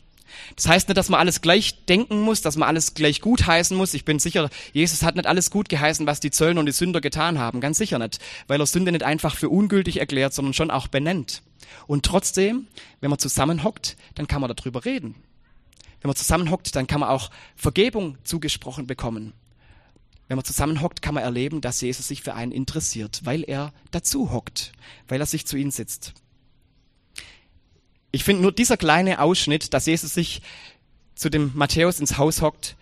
Das 0.54 0.68
heißt 0.68 0.88
nicht, 0.88 0.98
dass 0.98 1.08
man 1.08 1.18
alles 1.18 1.40
gleich 1.40 1.86
denken 1.86 2.20
muss, 2.20 2.42
dass 2.42 2.58
man 2.58 2.68
alles 2.68 2.92
gleich 2.92 3.22
gut 3.22 3.46
heißen 3.46 3.74
muss. 3.74 3.94
Ich 3.94 4.04
bin 4.04 4.18
sicher, 4.18 4.50
Jesus 4.74 5.02
hat 5.02 5.16
nicht 5.16 5.26
alles 5.26 5.50
gut 5.50 5.70
geheißen, 5.70 6.06
was 6.06 6.20
die 6.20 6.30
Zöllner 6.30 6.60
und 6.60 6.66
die 6.66 6.72
Sünder 6.72 7.00
getan 7.00 7.38
haben. 7.38 7.62
Ganz 7.62 7.78
sicher 7.78 7.98
nicht. 7.98 8.18
Weil 8.48 8.60
er 8.60 8.66
Sünde 8.66 8.92
nicht 8.92 9.02
einfach 9.02 9.34
für 9.34 9.48
ungültig 9.48 9.98
erklärt, 9.98 10.34
sondern 10.34 10.52
schon 10.52 10.70
auch 10.70 10.88
benennt. 10.88 11.42
Und 11.86 12.04
trotzdem, 12.04 12.66
wenn 13.00 13.08
man 13.08 13.18
zusammenhockt, 13.18 13.96
dann 14.14 14.26
kann 14.26 14.42
man 14.42 14.54
darüber 14.54 14.84
reden. 14.84 15.14
Wenn 16.02 16.08
man 16.08 16.16
zusammenhockt, 16.16 16.76
dann 16.76 16.86
kann 16.86 17.00
man 17.00 17.08
auch 17.08 17.30
Vergebung 17.54 18.18
zugesprochen 18.24 18.86
bekommen. 18.86 19.32
Wenn 20.28 20.36
man 20.36 20.44
zusammenhockt, 20.44 21.02
kann 21.02 21.14
man 21.14 21.22
erleben, 21.22 21.60
dass 21.60 21.80
Jesus 21.80 22.08
sich 22.08 22.22
für 22.22 22.34
einen 22.34 22.52
interessiert, 22.52 23.20
weil 23.24 23.44
er 23.44 23.72
dazu 23.90 24.32
hockt, 24.32 24.72
weil 25.08 25.20
er 25.20 25.26
sich 25.26 25.46
zu 25.46 25.56
ihnen 25.56 25.70
sitzt. 25.70 26.14
Ich 28.10 28.24
finde 28.24 28.42
nur 28.42 28.52
dieser 28.52 28.76
kleine 28.76 29.20
Ausschnitt, 29.20 29.72
dass 29.74 29.86
Jesus 29.86 30.14
sich 30.14 30.42
zu 31.14 31.30
dem 31.30 31.52
Matthäus 31.54 32.00
ins 32.00 32.18
Haus 32.18 32.42
hockt, 32.42 32.76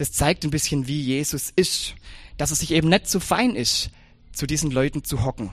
das 0.00 0.12
zeigt 0.12 0.44
ein 0.44 0.50
bisschen, 0.50 0.86
wie 0.86 1.00
Jesus 1.00 1.52
ist. 1.54 1.94
Dass 2.38 2.50
er 2.50 2.56
sich 2.56 2.70
eben 2.70 2.88
nicht 2.88 3.06
so 3.06 3.20
fein 3.20 3.54
ist, 3.54 3.90
zu 4.32 4.46
diesen 4.46 4.70
Leuten 4.70 5.04
zu 5.04 5.22
hocken. 5.24 5.50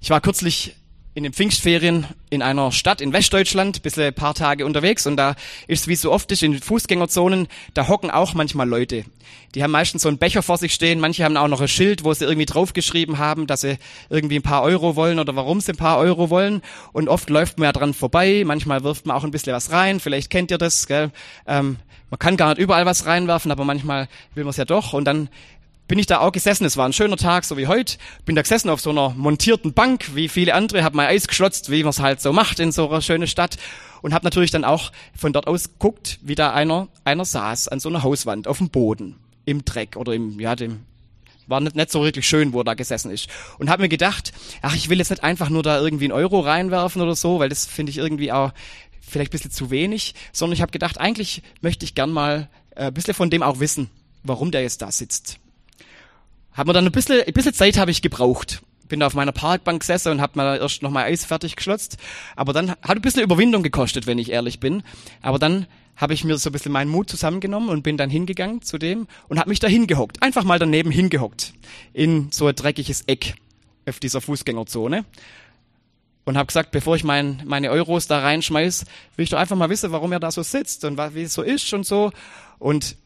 Ich 0.00 0.08
war 0.08 0.22
kürzlich 0.22 0.76
in 1.16 1.22
den 1.22 1.32
Pfingstferien 1.32 2.06
in 2.28 2.42
einer 2.42 2.70
Stadt 2.72 3.00
in 3.00 3.14
Westdeutschland, 3.14 3.80
ein 3.82 4.14
paar 4.14 4.34
Tage 4.34 4.66
unterwegs 4.66 5.06
und 5.06 5.16
da 5.16 5.34
ist 5.66 5.88
wie 5.88 5.96
so 5.96 6.12
oft 6.12 6.30
ist 6.30 6.42
in 6.42 6.60
Fußgängerzonen, 6.60 7.48
da 7.72 7.88
hocken 7.88 8.10
auch 8.10 8.34
manchmal 8.34 8.68
Leute. 8.68 9.06
Die 9.54 9.62
haben 9.62 9.70
meistens 9.70 10.02
so 10.02 10.08
einen 10.08 10.18
Becher 10.18 10.42
vor 10.42 10.58
sich 10.58 10.74
stehen, 10.74 11.00
manche 11.00 11.24
haben 11.24 11.38
auch 11.38 11.48
noch 11.48 11.62
ein 11.62 11.68
Schild, 11.68 12.04
wo 12.04 12.12
sie 12.12 12.26
irgendwie 12.26 12.44
draufgeschrieben 12.44 13.16
haben, 13.16 13.46
dass 13.46 13.62
sie 13.62 13.78
irgendwie 14.10 14.36
ein 14.36 14.42
paar 14.42 14.62
Euro 14.62 14.94
wollen 14.94 15.18
oder 15.18 15.34
warum 15.34 15.62
sie 15.62 15.72
ein 15.72 15.78
paar 15.78 15.96
Euro 15.96 16.28
wollen 16.28 16.60
und 16.92 17.08
oft 17.08 17.30
läuft 17.30 17.58
man 17.58 17.64
ja 17.64 17.72
dran 17.72 17.94
vorbei, 17.94 18.42
manchmal 18.44 18.84
wirft 18.84 19.06
man 19.06 19.16
auch 19.16 19.24
ein 19.24 19.30
bisschen 19.30 19.54
was 19.54 19.72
rein, 19.72 20.00
vielleicht 20.00 20.28
kennt 20.28 20.50
ihr 20.50 20.58
das, 20.58 20.86
gell? 20.86 21.10
Ähm, 21.46 21.78
man 22.10 22.18
kann 22.18 22.36
gar 22.36 22.50
nicht 22.50 22.58
überall 22.58 22.84
was 22.84 23.06
reinwerfen, 23.06 23.50
aber 23.50 23.64
manchmal 23.64 24.08
will 24.34 24.44
man 24.44 24.50
es 24.50 24.58
ja 24.58 24.66
doch 24.66 24.92
und 24.92 25.06
dann 25.06 25.30
bin 25.88 25.98
ich 25.98 26.06
da 26.06 26.20
auch 26.20 26.32
gesessen. 26.32 26.64
Es 26.64 26.76
war 26.76 26.88
ein 26.88 26.92
schöner 26.92 27.16
Tag, 27.16 27.44
so 27.44 27.56
wie 27.56 27.66
heute. 27.66 27.96
Bin 28.24 28.34
da 28.34 28.42
gesessen 28.42 28.70
auf 28.70 28.80
so 28.80 28.90
einer 28.90 29.10
montierten 29.10 29.72
Bank, 29.72 30.14
wie 30.14 30.28
viele 30.28 30.54
andere, 30.54 30.82
habe 30.82 30.96
mein 30.96 31.08
Eis 31.08 31.28
geschlotzt, 31.28 31.70
wie 31.70 31.82
man 31.82 31.90
es 31.90 32.00
halt 32.00 32.20
so 32.20 32.32
macht 32.32 32.58
in 32.60 32.72
so 32.72 32.88
einer 32.88 33.00
schönen 33.00 33.26
Stadt. 33.26 33.56
Und 34.02 34.12
habe 34.12 34.24
natürlich 34.24 34.50
dann 34.50 34.64
auch 34.64 34.92
von 35.16 35.32
dort 35.32 35.46
aus 35.46 35.64
geguckt, 35.64 36.18
wie 36.22 36.34
da 36.34 36.52
einer, 36.52 36.88
einer 37.04 37.24
saß 37.24 37.68
an 37.68 37.80
so 37.80 37.88
einer 37.88 38.02
Hauswand 38.02 38.46
auf 38.46 38.58
dem 38.58 38.68
Boden, 38.68 39.16
im 39.44 39.64
Dreck 39.64 39.96
oder 39.96 40.12
im, 40.12 40.38
ja, 40.38 40.54
dem, 40.54 40.80
war 41.46 41.60
nicht, 41.60 41.76
nicht 41.76 41.90
so 41.90 42.02
wirklich 42.04 42.26
schön, 42.26 42.52
wo 42.52 42.60
er 42.60 42.64
da 42.64 42.74
gesessen 42.74 43.10
ist. 43.10 43.28
Und 43.58 43.70
habe 43.70 43.82
mir 43.82 43.88
gedacht, 43.88 44.32
ach, 44.62 44.76
ich 44.76 44.90
will 44.90 44.98
jetzt 44.98 45.10
nicht 45.10 45.24
einfach 45.24 45.48
nur 45.48 45.62
da 45.62 45.80
irgendwie 45.80 46.04
einen 46.04 46.12
Euro 46.12 46.40
reinwerfen 46.40 47.00
oder 47.00 47.16
so, 47.16 47.38
weil 47.38 47.48
das 47.48 47.66
finde 47.66 47.90
ich 47.90 47.98
irgendwie 47.98 48.32
auch 48.32 48.52
vielleicht 49.00 49.30
ein 49.30 49.38
bisschen 49.38 49.52
zu 49.52 49.70
wenig, 49.70 50.14
sondern 50.32 50.54
ich 50.54 50.62
habe 50.62 50.72
gedacht, 50.72 50.98
eigentlich 50.98 51.42
möchte 51.60 51.84
ich 51.84 51.94
gern 51.94 52.10
mal 52.10 52.48
äh, 52.74 52.86
ein 52.86 52.94
bisschen 52.94 53.14
von 53.14 53.30
dem 53.30 53.42
auch 53.42 53.60
wissen, 53.60 53.88
warum 54.24 54.50
der 54.50 54.62
jetzt 54.62 54.82
da 54.82 54.90
sitzt. 54.90 55.38
Hat 56.56 56.66
mir 56.66 56.72
dann 56.72 56.86
ein 56.86 56.92
bisschen, 56.92 57.22
ein 57.22 57.32
bisschen 57.34 57.52
Zeit 57.52 57.76
habe 57.76 57.90
ich 57.90 58.00
gebraucht. 58.00 58.62
Bin 58.88 59.00
da 59.00 59.06
auf 59.06 59.14
meiner 59.14 59.32
Parkbank 59.32 59.80
gesessen 59.80 60.12
und 60.12 60.20
habe 60.20 60.32
mal 60.36 60.56
erst 60.56 60.82
noch 60.82 60.90
mal 60.90 61.04
Eis 61.04 61.24
fertig 61.24 61.56
geschlotzt. 61.56 61.98
Aber 62.34 62.52
dann 62.52 62.70
hat 62.70 62.96
ein 62.96 63.02
bisschen 63.02 63.22
Überwindung 63.22 63.62
gekostet, 63.62 64.06
wenn 64.06 64.18
ich 64.18 64.30
ehrlich 64.30 64.58
bin. 64.58 64.82
Aber 65.20 65.38
dann 65.38 65.66
habe 65.96 66.14
ich 66.14 66.24
mir 66.24 66.38
so 66.38 66.48
ein 66.48 66.52
bisschen 66.52 66.72
meinen 66.72 66.90
Mut 66.90 67.10
zusammengenommen 67.10 67.68
und 67.68 67.82
bin 67.82 67.96
dann 67.96 68.08
hingegangen 68.08 68.62
zu 68.62 68.78
dem 68.78 69.06
und 69.28 69.38
habe 69.38 69.50
mich 69.50 69.58
da 69.58 69.68
hingehockt. 69.68 70.22
Einfach 70.22 70.44
mal 70.44 70.58
daneben 70.58 70.90
hingehockt. 70.90 71.52
In 71.92 72.30
so 72.32 72.46
ein 72.46 72.54
dreckiges 72.54 73.02
Eck 73.02 73.34
auf 73.86 73.98
dieser 73.98 74.20
Fußgängerzone. 74.20 75.04
Und 76.24 76.36
habe 76.36 76.46
gesagt, 76.46 76.70
bevor 76.70 76.96
ich 76.96 77.04
mein, 77.04 77.42
meine 77.44 77.70
Euros 77.70 78.08
da 78.08 78.20
reinschmeiß, 78.20 78.84
will 79.16 79.22
ich 79.22 79.30
doch 79.30 79.38
einfach 79.38 79.56
mal 79.56 79.70
wissen, 79.70 79.92
warum 79.92 80.10
er 80.12 80.20
da 80.20 80.30
so 80.30 80.42
sitzt 80.42 80.84
und 80.84 80.98
wie 81.14 81.22
es 81.22 81.34
so 81.34 81.42
ist 81.42 81.72
und 81.72 81.84
so. 81.86 82.12
Und 82.58 82.96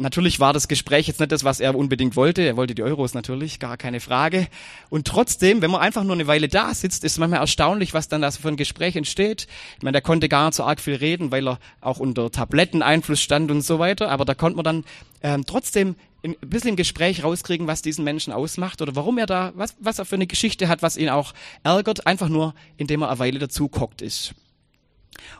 Natürlich 0.00 0.38
war 0.38 0.52
das 0.52 0.68
Gespräch 0.68 1.08
jetzt 1.08 1.18
nicht 1.18 1.32
das, 1.32 1.42
was 1.42 1.58
er 1.58 1.74
unbedingt 1.74 2.14
wollte. 2.14 2.42
Er 2.42 2.56
wollte 2.56 2.76
die 2.76 2.84
Euros 2.84 3.14
natürlich, 3.14 3.58
gar 3.58 3.76
keine 3.76 3.98
Frage. 3.98 4.46
Und 4.90 5.08
trotzdem, 5.08 5.60
wenn 5.60 5.72
man 5.72 5.80
einfach 5.80 6.04
nur 6.04 6.14
eine 6.14 6.28
Weile 6.28 6.46
da 6.46 6.72
sitzt, 6.72 7.02
ist 7.02 7.18
manchmal 7.18 7.40
erstaunlich, 7.40 7.94
was 7.94 8.06
dann 8.06 8.22
da 8.22 8.30
für 8.30 8.46
ein 8.46 8.56
Gespräch 8.56 8.94
entsteht. 8.94 9.48
Ich 9.76 9.82
meine, 9.82 9.94
der 9.94 10.02
konnte 10.02 10.28
gar 10.28 10.46
nicht 10.46 10.54
so 10.54 10.62
arg 10.62 10.80
viel 10.80 10.94
reden, 10.94 11.32
weil 11.32 11.48
er 11.48 11.58
auch 11.80 11.98
unter 11.98 12.30
Tabletteneinfluss 12.30 13.20
stand 13.20 13.50
und 13.50 13.62
so 13.62 13.80
weiter. 13.80 14.08
Aber 14.08 14.24
da 14.24 14.34
konnte 14.34 14.54
man 14.54 14.64
dann 14.64 14.84
ähm, 15.20 15.44
trotzdem 15.44 15.96
ein 16.24 16.36
bisschen 16.40 16.70
im 16.70 16.76
Gespräch 16.76 17.24
rauskriegen, 17.24 17.66
was 17.66 17.82
diesen 17.82 18.04
Menschen 18.04 18.32
ausmacht 18.32 18.80
oder 18.80 18.94
warum 18.94 19.18
er 19.18 19.26
da, 19.26 19.52
was, 19.56 19.74
was 19.80 19.98
er 19.98 20.04
für 20.04 20.14
eine 20.14 20.28
Geschichte 20.28 20.68
hat, 20.68 20.80
was 20.80 20.96
ihn 20.96 21.08
auch 21.08 21.34
ärgert, 21.64 22.06
einfach 22.06 22.28
nur, 22.28 22.54
indem 22.76 23.02
er 23.02 23.08
eine 23.08 23.18
Weile 23.18 23.40
dazu 23.40 23.68
ist. 24.00 24.34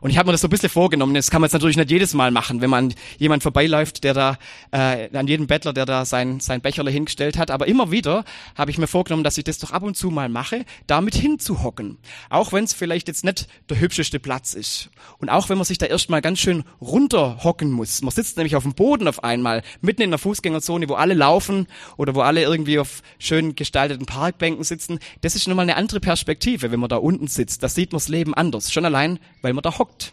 Und 0.01 0.11
ich 0.11 0.19
habe 0.19 0.29
mir 0.29 0.33
das 0.33 0.41
so 0.41 0.49
ein 0.49 0.51
bisschen 0.51 0.69
vorgenommen. 0.69 1.15
Das 1.15 1.31
kann 1.31 1.41
man 1.41 1.47
jetzt 1.47 1.55
natürlich 1.55 1.77
nicht 1.77 1.91
jedes 1.91 2.15
Mal 2.15 2.31
machen, 2.31 2.61
wenn 2.61 2.71
man 2.71 2.95
jemand 3.19 3.43
vorbeiläuft, 3.43 4.05
der 4.05 4.15
da, 4.15 4.39
äh, 4.71 5.09
an 5.17 5.27
jedem 5.27 5.47
Bettler, 5.47 5.73
der 5.73 5.87
da 5.87 6.05
sein, 6.05 6.41
sein 6.41 6.61
Becherle 6.61 6.91
hingestellt 6.91 7.39
hat. 7.39 7.51
Aber 7.51 7.67
immer 7.67 7.91
wieder 7.91 8.25
habe 8.55 8.71
ich 8.71 8.79
mir 8.79 8.87
vorgenommen, 8.87 9.25
dass 9.25 9.39
ich 9.39 9.45
das 9.45 9.59
doch 9.59 9.73
ab 9.73 9.83
und 9.83 9.97
zu 9.97 10.11
mal 10.11 10.29
mache, 10.29 10.65
damit 10.87 11.15
hinzuhocken. 11.15 11.99
Auch 12.31 12.53
wenn 12.53 12.65
es 12.65 12.75
vielleicht 12.75 13.09
jetzt 13.09 13.25
nicht 13.25 13.49
der 13.69 13.81
hübscheste 13.81 14.21
Platz 14.21 14.55
ist. 14.55 14.91
Und 15.19 15.29
auch 15.29 15.49
wenn 15.49 15.59
man 15.59 15.65
sich 15.65 15.79
da 15.79 15.87
erstmal 15.87 16.21
ganz 16.21 16.39
schön 16.39 16.65
runterhocken 16.81 17.71
muss. 17.71 18.03
Man 18.03 18.11
sitzt 18.11 18.37
nämlich 18.37 18.57
auf 18.57 18.63
dem 18.63 18.75
Boden 18.75 19.09
auf 19.09 19.25
einmal, 19.25 19.63
mitten 19.81 20.03
in 20.03 20.11
der 20.11 20.19
Fußgängerzone, 20.19 20.89
wo 20.89 20.95
alle 20.95 21.15
laufen 21.15 21.67
oder 21.97 22.15
wo 22.15 22.21
alle 22.21 22.43
irgendwie 22.43 22.79
auf 22.79 23.03
schön 23.19 23.57
gestalteten 23.57 24.07
Parkbänken 24.07 24.65
sitzen. 24.65 24.99
Das 25.23 25.35
ist 25.35 25.49
nochmal 25.49 25.65
eine 25.65 25.77
andere 25.77 26.01
Perspektive, 26.01 26.71
wenn 26.71 26.81
man 26.81 26.89
da 26.89 26.97
unten 26.97 27.27
sitzt. 27.27 27.63
Da 27.63 27.69
sieht 27.69 27.93
man 27.93 27.99
das 27.99 28.09
Leben 28.09 28.35
anders. 28.35 28.73
Schon 28.73 28.85
allein, 28.85 29.19
weil 29.43 29.53
man 29.59 29.71
da 29.71 29.79
hockt. 29.79 30.13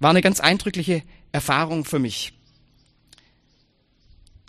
War 0.00 0.10
eine 0.10 0.22
ganz 0.22 0.40
eindrückliche 0.40 1.02
Erfahrung 1.32 1.84
für 1.84 1.98
mich. 1.98 2.32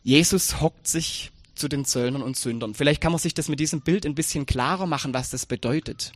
Jesus 0.03 0.61
hockt 0.61 0.87
sich 0.87 1.31
zu 1.53 1.67
den 1.67 1.85
Zöllnern 1.85 2.23
und 2.23 2.37
Sündern. 2.37 2.73
Vielleicht 2.73 3.01
kann 3.01 3.11
man 3.11 3.19
sich 3.19 3.33
das 3.33 3.49
mit 3.49 3.59
diesem 3.59 3.81
Bild 3.81 4.05
ein 4.05 4.15
bisschen 4.15 4.45
klarer 4.45 4.87
machen, 4.87 5.13
was 5.13 5.29
das 5.29 5.45
bedeutet. 5.45 6.11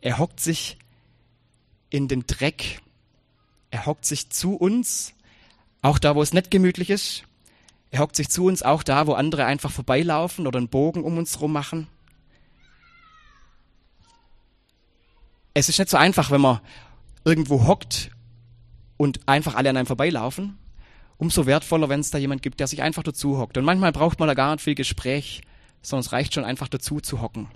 Er 0.00 0.18
hockt 0.18 0.40
sich 0.40 0.78
in 1.90 2.08
den 2.08 2.26
Dreck. 2.26 2.80
Er 3.70 3.84
hockt 3.84 4.06
sich 4.06 4.30
zu 4.30 4.54
uns, 4.56 5.12
auch 5.82 5.98
da, 5.98 6.14
wo 6.14 6.22
es 6.22 6.32
nicht 6.32 6.50
gemütlich 6.50 6.88
ist. 6.88 7.24
Er 7.90 8.00
hockt 8.00 8.16
sich 8.16 8.30
zu 8.30 8.46
uns, 8.46 8.62
auch 8.62 8.82
da, 8.82 9.06
wo 9.06 9.12
andere 9.12 9.44
einfach 9.44 9.70
vorbeilaufen 9.70 10.46
oder 10.46 10.58
einen 10.58 10.68
Bogen 10.68 11.04
um 11.04 11.18
uns 11.18 11.40
rum 11.40 11.52
machen. 11.52 11.88
Es 15.54 15.68
ist 15.68 15.78
nicht 15.78 15.90
so 15.90 15.96
einfach, 15.96 16.30
wenn 16.30 16.40
man 16.40 16.60
irgendwo 17.24 17.66
hockt 17.66 18.10
und 18.96 19.26
einfach 19.28 19.54
alle 19.54 19.70
an 19.70 19.76
einem 19.76 19.86
vorbeilaufen. 19.86 20.58
Umso 21.18 21.46
wertvoller, 21.46 21.88
wenn 21.88 22.00
es 22.00 22.10
da 22.10 22.18
jemand 22.18 22.42
gibt, 22.42 22.58
der 22.58 22.66
sich 22.66 22.82
einfach 22.82 23.02
dazu 23.02 23.38
hockt. 23.38 23.56
Und 23.56 23.64
manchmal 23.64 23.92
braucht 23.92 24.18
man 24.18 24.26
da 24.26 24.34
gar 24.34 24.52
nicht 24.52 24.64
viel 24.64 24.74
Gespräch, 24.74 25.42
sondern 25.80 26.04
es 26.04 26.12
reicht 26.12 26.34
schon 26.34 26.44
einfach 26.44 26.68
dazu 26.68 27.00
zu 27.00 27.20
hocken. 27.20 27.48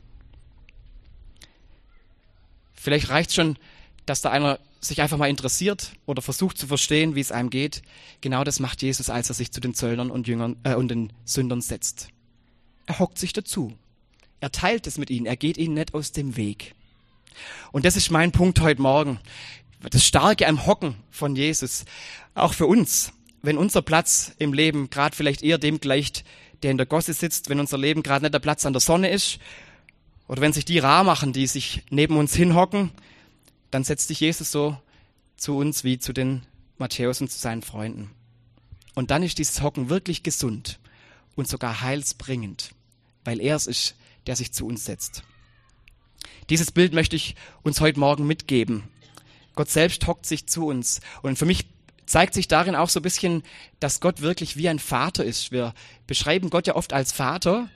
Vielleicht 2.75 3.09
reicht 3.09 3.35
schon, 3.35 3.59
dass 4.05 4.21
da 4.21 4.31
einer 4.31 4.61
sich 4.81 5.01
einfach 5.01 5.17
mal 5.17 5.29
interessiert 5.29 5.93
oder 6.05 6.23
versucht 6.23 6.59
zu 6.59 6.69
verstehen, 6.69 7.17
wie 7.17 7.21
es 7.21 7.33
einem 7.33 7.51
geht. 7.51 7.83
Genau 8.21 8.45
das 8.45 8.61
macht 8.61 8.83
Jesus, 8.83 9.11
als 9.11 9.29
er 9.31 9.35
sich 9.35 9.51
zu 9.51 9.61
den 9.61 9.75
Zöllnern 9.75 10.13
und 10.13 10.29
Jüngern 10.29 10.57
äh, 10.63 10.75
und 10.75 10.89
den 10.89 11.13
Sündern 11.25 11.61
setzt. 11.61 12.09
Er 12.87 13.01
hockt 13.01 13.19
sich 13.19 13.33
dazu. 13.33 13.77
Er 14.39 14.53
teilt 14.53 14.87
es 14.87 14.99
mit 14.99 15.11
ihnen. 15.11 15.27
Er 15.27 15.37
geht 15.37 15.57
ihnen 15.57 15.75
nicht 15.75 15.95
aus 15.95 16.13
dem 16.13 16.37
Weg. 16.37 16.76
Und 17.73 17.85
das 17.85 17.97
ist 17.97 18.11
mein 18.11 18.33
Punkt 18.33 18.61
heute 18.61 18.81
Morgen. 18.81 19.21
Das 19.91 20.05
Starke 20.05 20.47
am 20.47 20.67
Hocken 20.67 20.97
von 21.11 21.37
Jesus. 21.37 21.85
Auch 22.35 22.55
für 22.55 22.67
uns. 22.67 23.13
Wenn 23.43 23.59
unser 23.59 23.83
Platz 23.83 24.33
im 24.39 24.53
Leben 24.53 24.91
gerade 24.91 25.15
vielleicht 25.15 25.43
eher 25.43 25.59
dem 25.59 25.81
gleicht, 25.81 26.25
der 26.63 26.71
in 26.71 26.79
der 26.79 26.87
Gosse 26.87 27.13
sitzt, 27.13 27.49
wenn 27.49 27.61
unser 27.61 27.79
Leben 27.79 28.03
gerade 28.03 28.25
nicht 28.25 28.35
der 28.35 28.41
Platz 28.41 28.67
an 28.67 28.73
der 28.73 28.81
Sonne 28.81 29.11
ist, 29.11 29.39
oder 30.29 30.41
wenn 30.41 30.53
sich 30.53 30.65
die 30.65 30.79
rar 30.79 31.05
machen, 31.05 31.33
die 31.33 31.47
sich 31.47 31.83
neben 31.91 32.17
uns 32.17 32.35
hinhocken, 32.35 32.91
dann 33.71 33.85
setzt 33.85 34.09
sich 34.09 34.21
Jesus 34.21 34.51
so 34.51 34.77
zu 35.37 35.57
uns 35.57 35.85
wie 35.85 35.99
zu 35.99 36.13
den 36.13 36.43
Matthäus 36.79 37.21
und 37.21 37.31
zu 37.31 37.39
seinen 37.39 37.63
Freunden. 37.63 38.11
Und 38.95 39.11
dann 39.11 39.23
ist 39.23 39.39
dieses 39.39 39.63
Hocken 39.63 39.89
wirklich 39.89 40.23
gesund 40.23 40.79
und 41.37 41.47
sogar 41.47 41.83
heilsbringend, 41.83 42.71
weil 43.25 43.41
er 43.41 43.57
es 43.57 43.67
ist, 43.67 43.95
der 44.27 44.37
sich 44.37 44.53
zu 44.53 44.67
uns 44.67 44.85
setzt. 44.85 45.23
Dieses 46.51 46.71
Bild 46.71 46.93
möchte 46.93 47.17
ich 47.17 47.35
uns 47.63 47.81
heute 47.81 47.99
Morgen 47.99 48.27
mitgeben. 48.27 48.85
Gott 49.55 49.71
selbst 49.71 50.07
hockt 50.07 50.27
sich 50.27 50.47
zu 50.47 50.67
uns. 50.67 51.01
Und 51.23 51.39
für 51.39 51.47
mich 51.47 51.67
zeigt 52.07 52.35
sich 52.35 52.47
darin 52.47 52.77
auch 52.77 52.89
so 52.89 53.01
ein 53.01 53.03
bisschen, 53.03 53.43
dass 53.81 54.01
Gott 54.01 54.21
wirklich 54.21 54.57
wie 54.57 54.69
ein 54.69 54.79
Vater 54.79 55.25
ist. 55.25 55.51
Wir 55.51 55.75
beschreiben 56.07 56.51
Gott 56.51 56.67
ja 56.67 56.77
oft 56.77 56.93
als 56.93 57.13
Vater 57.13 57.69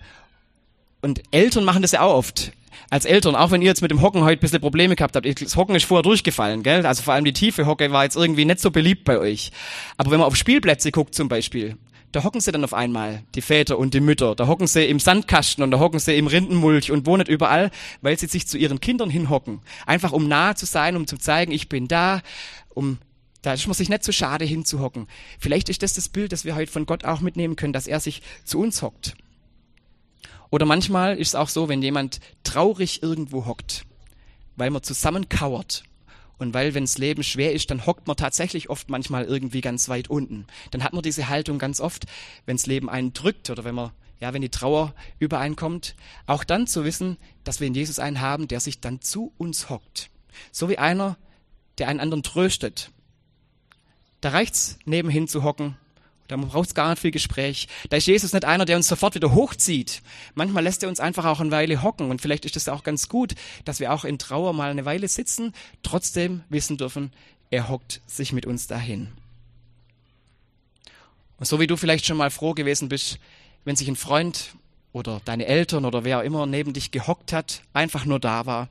und 1.02 1.22
Eltern 1.30 1.64
machen 1.64 1.82
das 1.82 1.92
ja 1.92 2.02
auch 2.02 2.14
oft. 2.14 2.52
Als 2.88 3.04
Eltern, 3.04 3.34
auch 3.34 3.50
wenn 3.50 3.62
ihr 3.62 3.68
jetzt 3.68 3.82
mit 3.82 3.90
dem 3.90 4.00
Hocken 4.00 4.22
heute 4.22 4.38
ein 4.38 4.40
bisschen 4.40 4.60
Probleme 4.60 4.96
gehabt 4.96 5.16
habt, 5.16 5.42
das 5.42 5.56
Hocken 5.56 5.74
ist 5.74 5.84
vorher 5.84 6.02
durchgefallen, 6.02 6.62
gell? 6.62 6.86
Also 6.86 7.02
vor 7.02 7.14
allem 7.14 7.24
die 7.24 7.32
tiefe 7.32 7.66
Hocke 7.66 7.90
war 7.90 8.04
jetzt 8.04 8.16
irgendwie 8.16 8.44
nicht 8.44 8.60
so 8.60 8.70
beliebt 8.70 9.04
bei 9.04 9.18
euch. 9.18 9.50
Aber 9.96 10.10
wenn 10.10 10.18
man 10.18 10.26
auf 10.26 10.36
Spielplätze 10.36 10.92
guckt 10.92 11.14
zum 11.14 11.28
Beispiel, 11.28 11.76
da 12.12 12.24
hocken 12.24 12.40
sie 12.40 12.50
dann 12.50 12.64
auf 12.64 12.74
einmal, 12.74 13.22
die 13.34 13.42
Väter 13.42 13.78
und 13.78 13.94
die 13.94 14.00
Mütter. 14.00 14.34
Da 14.34 14.46
hocken 14.46 14.66
sie 14.66 14.84
im 14.84 14.98
Sandkasten 14.98 15.62
und 15.62 15.70
da 15.70 15.78
hocken 15.78 16.00
sie 16.00 16.16
im 16.16 16.26
Rindenmulch 16.26 16.90
und 16.90 17.06
wohnen 17.06 17.26
überall, 17.26 17.70
weil 18.02 18.18
sie 18.18 18.26
sich 18.26 18.46
zu 18.46 18.58
ihren 18.58 18.80
Kindern 18.80 19.10
hinhocken. 19.10 19.60
Einfach 19.86 20.12
um 20.12 20.26
nah 20.26 20.54
zu 20.56 20.66
sein, 20.66 20.96
um 20.96 21.06
zu 21.06 21.18
zeigen, 21.18 21.52
ich 21.52 21.68
bin 21.68 21.86
da, 21.88 22.22
um 22.68 22.98
da 23.42 23.54
ist 23.54 23.66
man 23.66 23.74
sich 23.74 23.88
nicht 23.88 24.04
zu 24.04 24.12
schade 24.12 24.44
hinzuhocken. 24.44 25.06
Vielleicht 25.38 25.68
ist 25.70 25.82
das 25.82 25.94
das 25.94 26.08
Bild, 26.08 26.32
das 26.32 26.44
wir 26.44 26.54
heute 26.54 26.70
von 26.70 26.84
Gott 26.84 27.04
auch 27.04 27.20
mitnehmen 27.20 27.56
können, 27.56 27.72
dass 27.72 27.86
er 27.86 28.00
sich 28.00 28.22
zu 28.44 28.60
uns 28.60 28.82
hockt. 28.82 29.14
Oder 30.50 30.66
manchmal 30.66 31.16
ist 31.16 31.28
es 31.28 31.34
auch 31.34 31.48
so, 31.48 31.68
wenn 31.68 31.80
jemand 31.80 32.20
traurig 32.42 33.02
irgendwo 33.02 33.46
hockt, 33.46 33.86
weil 34.56 34.70
man 34.70 34.82
zusammenkauert 34.82 35.84
und 36.40 36.54
weil, 36.54 36.72
wenn 36.72 36.84
das 36.84 36.96
Leben 36.96 37.22
schwer 37.22 37.52
ist, 37.52 37.70
dann 37.70 37.84
hockt 37.84 38.06
man 38.06 38.16
tatsächlich 38.16 38.70
oft 38.70 38.88
manchmal 38.88 39.26
irgendwie 39.26 39.60
ganz 39.60 39.90
weit 39.90 40.08
unten. 40.08 40.46
Dann 40.70 40.82
hat 40.82 40.94
man 40.94 41.02
diese 41.02 41.28
Haltung 41.28 41.58
ganz 41.58 41.80
oft, 41.80 42.06
wenn 42.46 42.56
das 42.56 42.66
Leben 42.66 42.88
einen 42.88 43.12
drückt 43.12 43.50
oder 43.50 43.64
wenn 43.64 43.74
man, 43.74 43.90
ja, 44.20 44.32
wenn 44.32 44.40
die 44.40 44.48
Trauer 44.48 44.94
übereinkommt, 45.18 45.94
auch 46.26 46.42
dann 46.42 46.66
zu 46.66 46.82
wissen, 46.82 47.18
dass 47.44 47.60
wir 47.60 47.66
in 47.66 47.74
Jesus 47.74 47.98
einen 47.98 48.22
haben, 48.22 48.48
der 48.48 48.60
sich 48.60 48.80
dann 48.80 49.02
zu 49.02 49.34
uns 49.36 49.68
hockt. 49.68 50.08
So 50.50 50.70
wie 50.70 50.78
einer, 50.78 51.18
der 51.76 51.88
einen 51.88 52.00
anderen 52.00 52.22
tröstet, 52.22 52.90
da 54.22 54.30
reicht's, 54.30 54.78
nebenhin 54.86 55.28
zu 55.28 55.44
hocken. 55.44 55.76
Da 56.30 56.36
braucht's 56.36 56.76
gar 56.76 56.90
nicht 56.90 57.00
viel 57.00 57.10
Gespräch. 57.10 57.66
Da 57.88 57.96
ist 57.96 58.06
Jesus 58.06 58.32
nicht 58.32 58.44
einer, 58.44 58.64
der 58.64 58.76
uns 58.76 58.86
sofort 58.86 59.16
wieder 59.16 59.34
hochzieht. 59.34 60.00
Manchmal 60.34 60.62
lässt 60.62 60.80
er 60.84 60.88
uns 60.88 61.00
einfach 61.00 61.24
auch 61.24 61.40
eine 61.40 61.50
Weile 61.50 61.82
hocken. 61.82 62.08
Und 62.08 62.20
vielleicht 62.20 62.44
ist 62.44 62.56
es 62.56 62.68
auch 62.68 62.84
ganz 62.84 63.08
gut, 63.08 63.34
dass 63.64 63.80
wir 63.80 63.92
auch 63.92 64.04
in 64.04 64.16
Trauer 64.16 64.52
mal 64.52 64.70
eine 64.70 64.84
Weile 64.84 65.08
sitzen, 65.08 65.52
trotzdem 65.82 66.44
wissen 66.48 66.76
dürfen, 66.76 67.10
er 67.50 67.68
hockt 67.68 68.00
sich 68.06 68.32
mit 68.32 68.46
uns 68.46 68.68
dahin. 68.68 69.08
Und 71.38 71.46
so 71.46 71.58
wie 71.58 71.66
du 71.66 71.76
vielleicht 71.76 72.06
schon 72.06 72.16
mal 72.16 72.30
froh 72.30 72.54
gewesen 72.54 72.88
bist, 72.88 73.18
wenn 73.64 73.74
sich 73.74 73.88
ein 73.88 73.96
Freund 73.96 74.54
oder 74.92 75.20
deine 75.24 75.46
Eltern 75.46 75.84
oder 75.84 76.04
wer 76.04 76.20
auch 76.20 76.22
immer 76.22 76.46
neben 76.46 76.74
dich 76.74 76.92
gehockt 76.92 77.32
hat, 77.32 77.62
einfach 77.72 78.04
nur 78.04 78.20
da 78.20 78.46
war, 78.46 78.68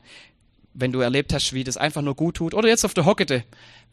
wenn 0.73 0.93
du 0.93 1.01
erlebt 1.01 1.33
hast, 1.33 1.51
wie 1.51 1.65
das 1.65 1.75
einfach 1.75 2.03
nur 2.03 2.15
gut 2.15 2.37
tut, 2.37 2.53
oder 2.53 2.69
jetzt 2.69 2.85
auf 2.85 2.93
der 2.93 3.03
Hockete, 3.03 3.43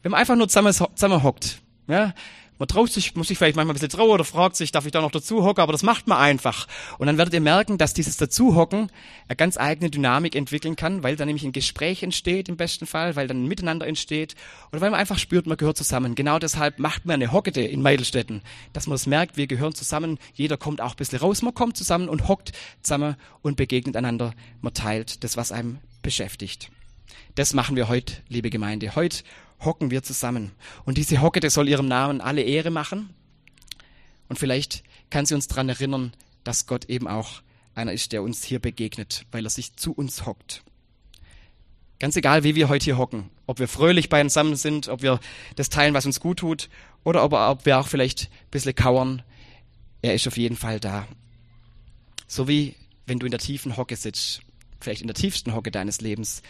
wenn 0.03 0.11
man 0.11 0.21
einfach 0.21 0.37
nur 0.37 0.47
zusammen, 0.47 0.71
zusammen 0.71 1.21
hockt, 1.21 1.61
ja, 1.89 2.13
man 2.59 2.67
traut 2.67 2.91
sich, 2.91 3.15
muss 3.15 3.27
sich 3.27 3.37
vielleicht 3.37 3.55
manchmal 3.55 3.73
ein 3.73 3.79
bisschen 3.79 3.89
trauen 3.89 4.11
oder 4.11 4.23
fragt 4.23 4.55
sich, 4.55 4.71
darf 4.71 4.85
ich 4.85 4.91
da 4.91 5.01
noch 5.01 5.11
dazu 5.11 5.43
hocken, 5.43 5.61
aber 5.61 5.71
das 5.71 5.83
macht 5.83 6.07
man 6.07 6.17
einfach. 6.17 6.67
Und 6.97 7.07
dann 7.07 7.17
werdet 7.17 7.33
ihr 7.33 7.41
merken, 7.41 7.77
dass 7.77 7.93
dieses 7.93 8.17
Dazuhocken 8.17 8.91
eine 9.27 9.35
ganz 9.35 9.57
eigene 9.57 9.89
Dynamik 9.89 10.35
entwickeln 10.35 10.75
kann, 10.75 11.03
weil 11.03 11.15
dann 11.15 11.27
nämlich 11.27 11.43
ein 11.43 11.51
Gespräch 11.51 12.03
entsteht 12.03 12.49
im 12.49 12.57
besten 12.57 12.87
Fall, 12.87 13.15
weil 13.15 13.27
dann 13.27 13.43
ein 13.43 13.47
Miteinander 13.47 13.87
entsteht 13.87 14.35
oder 14.71 14.81
weil 14.81 14.91
man 14.91 14.99
einfach 14.99 15.19
spürt, 15.19 15.47
man 15.47 15.57
gehört 15.57 15.77
zusammen. 15.77 16.15
Genau 16.15 16.39
deshalb 16.39 16.79
macht 16.79 17.05
man 17.05 17.15
eine 17.15 17.31
Hockete 17.31 17.61
in 17.61 17.81
Meidelstetten, 17.81 18.41
dass 18.73 18.87
man 18.87 18.95
das 18.95 19.05
merkt, 19.05 19.37
wir 19.37 19.47
gehören 19.47 19.75
zusammen, 19.75 20.17
jeder 20.33 20.57
kommt 20.57 20.81
auch 20.81 20.91
ein 20.91 20.97
bisschen 20.97 21.19
raus, 21.19 21.41
man 21.41 21.53
kommt 21.53 21.77
zusammen 21.77 22.09
und 22.09 22.27
hockt 22.27 22.53
zusammen 22.81 23.15
und 23.41 23.57
begegnet 23.57 23.95
einander, 23.95 24.33
man 24.61 24.73
teilt 24.73 25.23
das, 25.23 25.37
was 25.37 25.51
einem 25.51 25.79
beschäftigt. 26.01 26.71
Das 27.35 27.53
machen 27.53 27.75
wir 27.75 27.87
heute, 27.87 28.13
liebe 28.29 28.49
Gemeinde. 28.49 28.95
Heute 28.95 29.23
hocken 29.59 29.91
wir 29.91 30.03
zusammen. 30.03 30.51
Und 30.85 30.97
diese 30.97 31.21
Hocke, 31.21 31.39
das 31.39 31.53
soll 31.53 31.69
ihrem 31.69 31.87
Namen 31.87 32.21
alle 32.21 32.41
Ehre 32.43 32.69
machen. 32.69 33.09
Und 34.29 34.37
vielleicht 34.37 34.83
kann 35.09 35.25
sie 35.25 35.35
uns 35.35 35.47
daran 35.47 35.69
erinnern, 35.69 36.13
dass 36.43 36.67
Gott 36.67 36.85
eben 36.85 37.07
auch 37.07 37.41
einer 37.75 37.93
ist, 37.93 38.11
der 38.11 38.23
uns 38.23 38.43
hier 38.43 38.59
begegnet, 38.59 39.25
weil 39.31 39.45
er 39.45 39.49
sich 39.49 39.75
zu 39.75 39.93
uns 39.93 40.25
hockt. 40.25 40.63
Ganz 41.99 42.15
egal, 42.15 42.43
wie 42.43 42.55
wir 42.55 42.69
heute 42.69 42.85
hier 42.85 42.97
hocken, 42.97 43.29
ob 43.47 43.59
wir 43.59 43.67
fröhlich 43.67 44.09
bei 44.09 44.21
uns 44.21 44.33
zusammen 44.33 44.55
sind, 44.55 44.87
ob 44.87 45.01
wir 45.01 45.19
das 45.55 45.69
teilen, 45.69 45.93
was 45.93 46.05
uns 46.05 46.19
gut 46.19 46.39
tut, 46.39 46.69
oder 47.03 47.23
ob, 47.23 47.33
ob 47.33 47.65
wir 47.65 47.79
auch 47.79 47.87
vielleicht 47.87 48.25
ein 48.25 48.51
bisschen 48.51 48.75
kauern, 48.75 49.23
er 50.01 50.13
ist 50.13 50.27
auf 50.27 50.37
jeden 50.37 50.55
Fall 50.55 50.79
da. 50.79 51.07
So 52.27 52.47
wie 52.47 52.75
wenn 53.07 53.19
du 53.19 53.25
in 53.25 53.31
der 53.31 53.39
tiefen 53.39 53.77
Hocke 53.77 53.95
sitzt, 53.95 54.41
vielleicht 54.79 55.01
in 55.01 55.07
der 55.07 55.15
tiefsten 55.15 55.55
Hocke 55.55 55.71
deines 55.71 56.01
Lebens, 56.01 56.43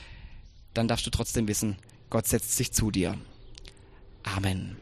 dann 0.74 0.88
darfst 0.88 1.06
du 1.06 1.12
trotzdem 1.12 1.48
wissen, 1.48 1.78
Gott 2.10 2.28
setzt 2.28 2.56
sich 2.56 2.72
zu 2.72 2.91
dir. 2.91 3.17
Amen. 4.24 4.78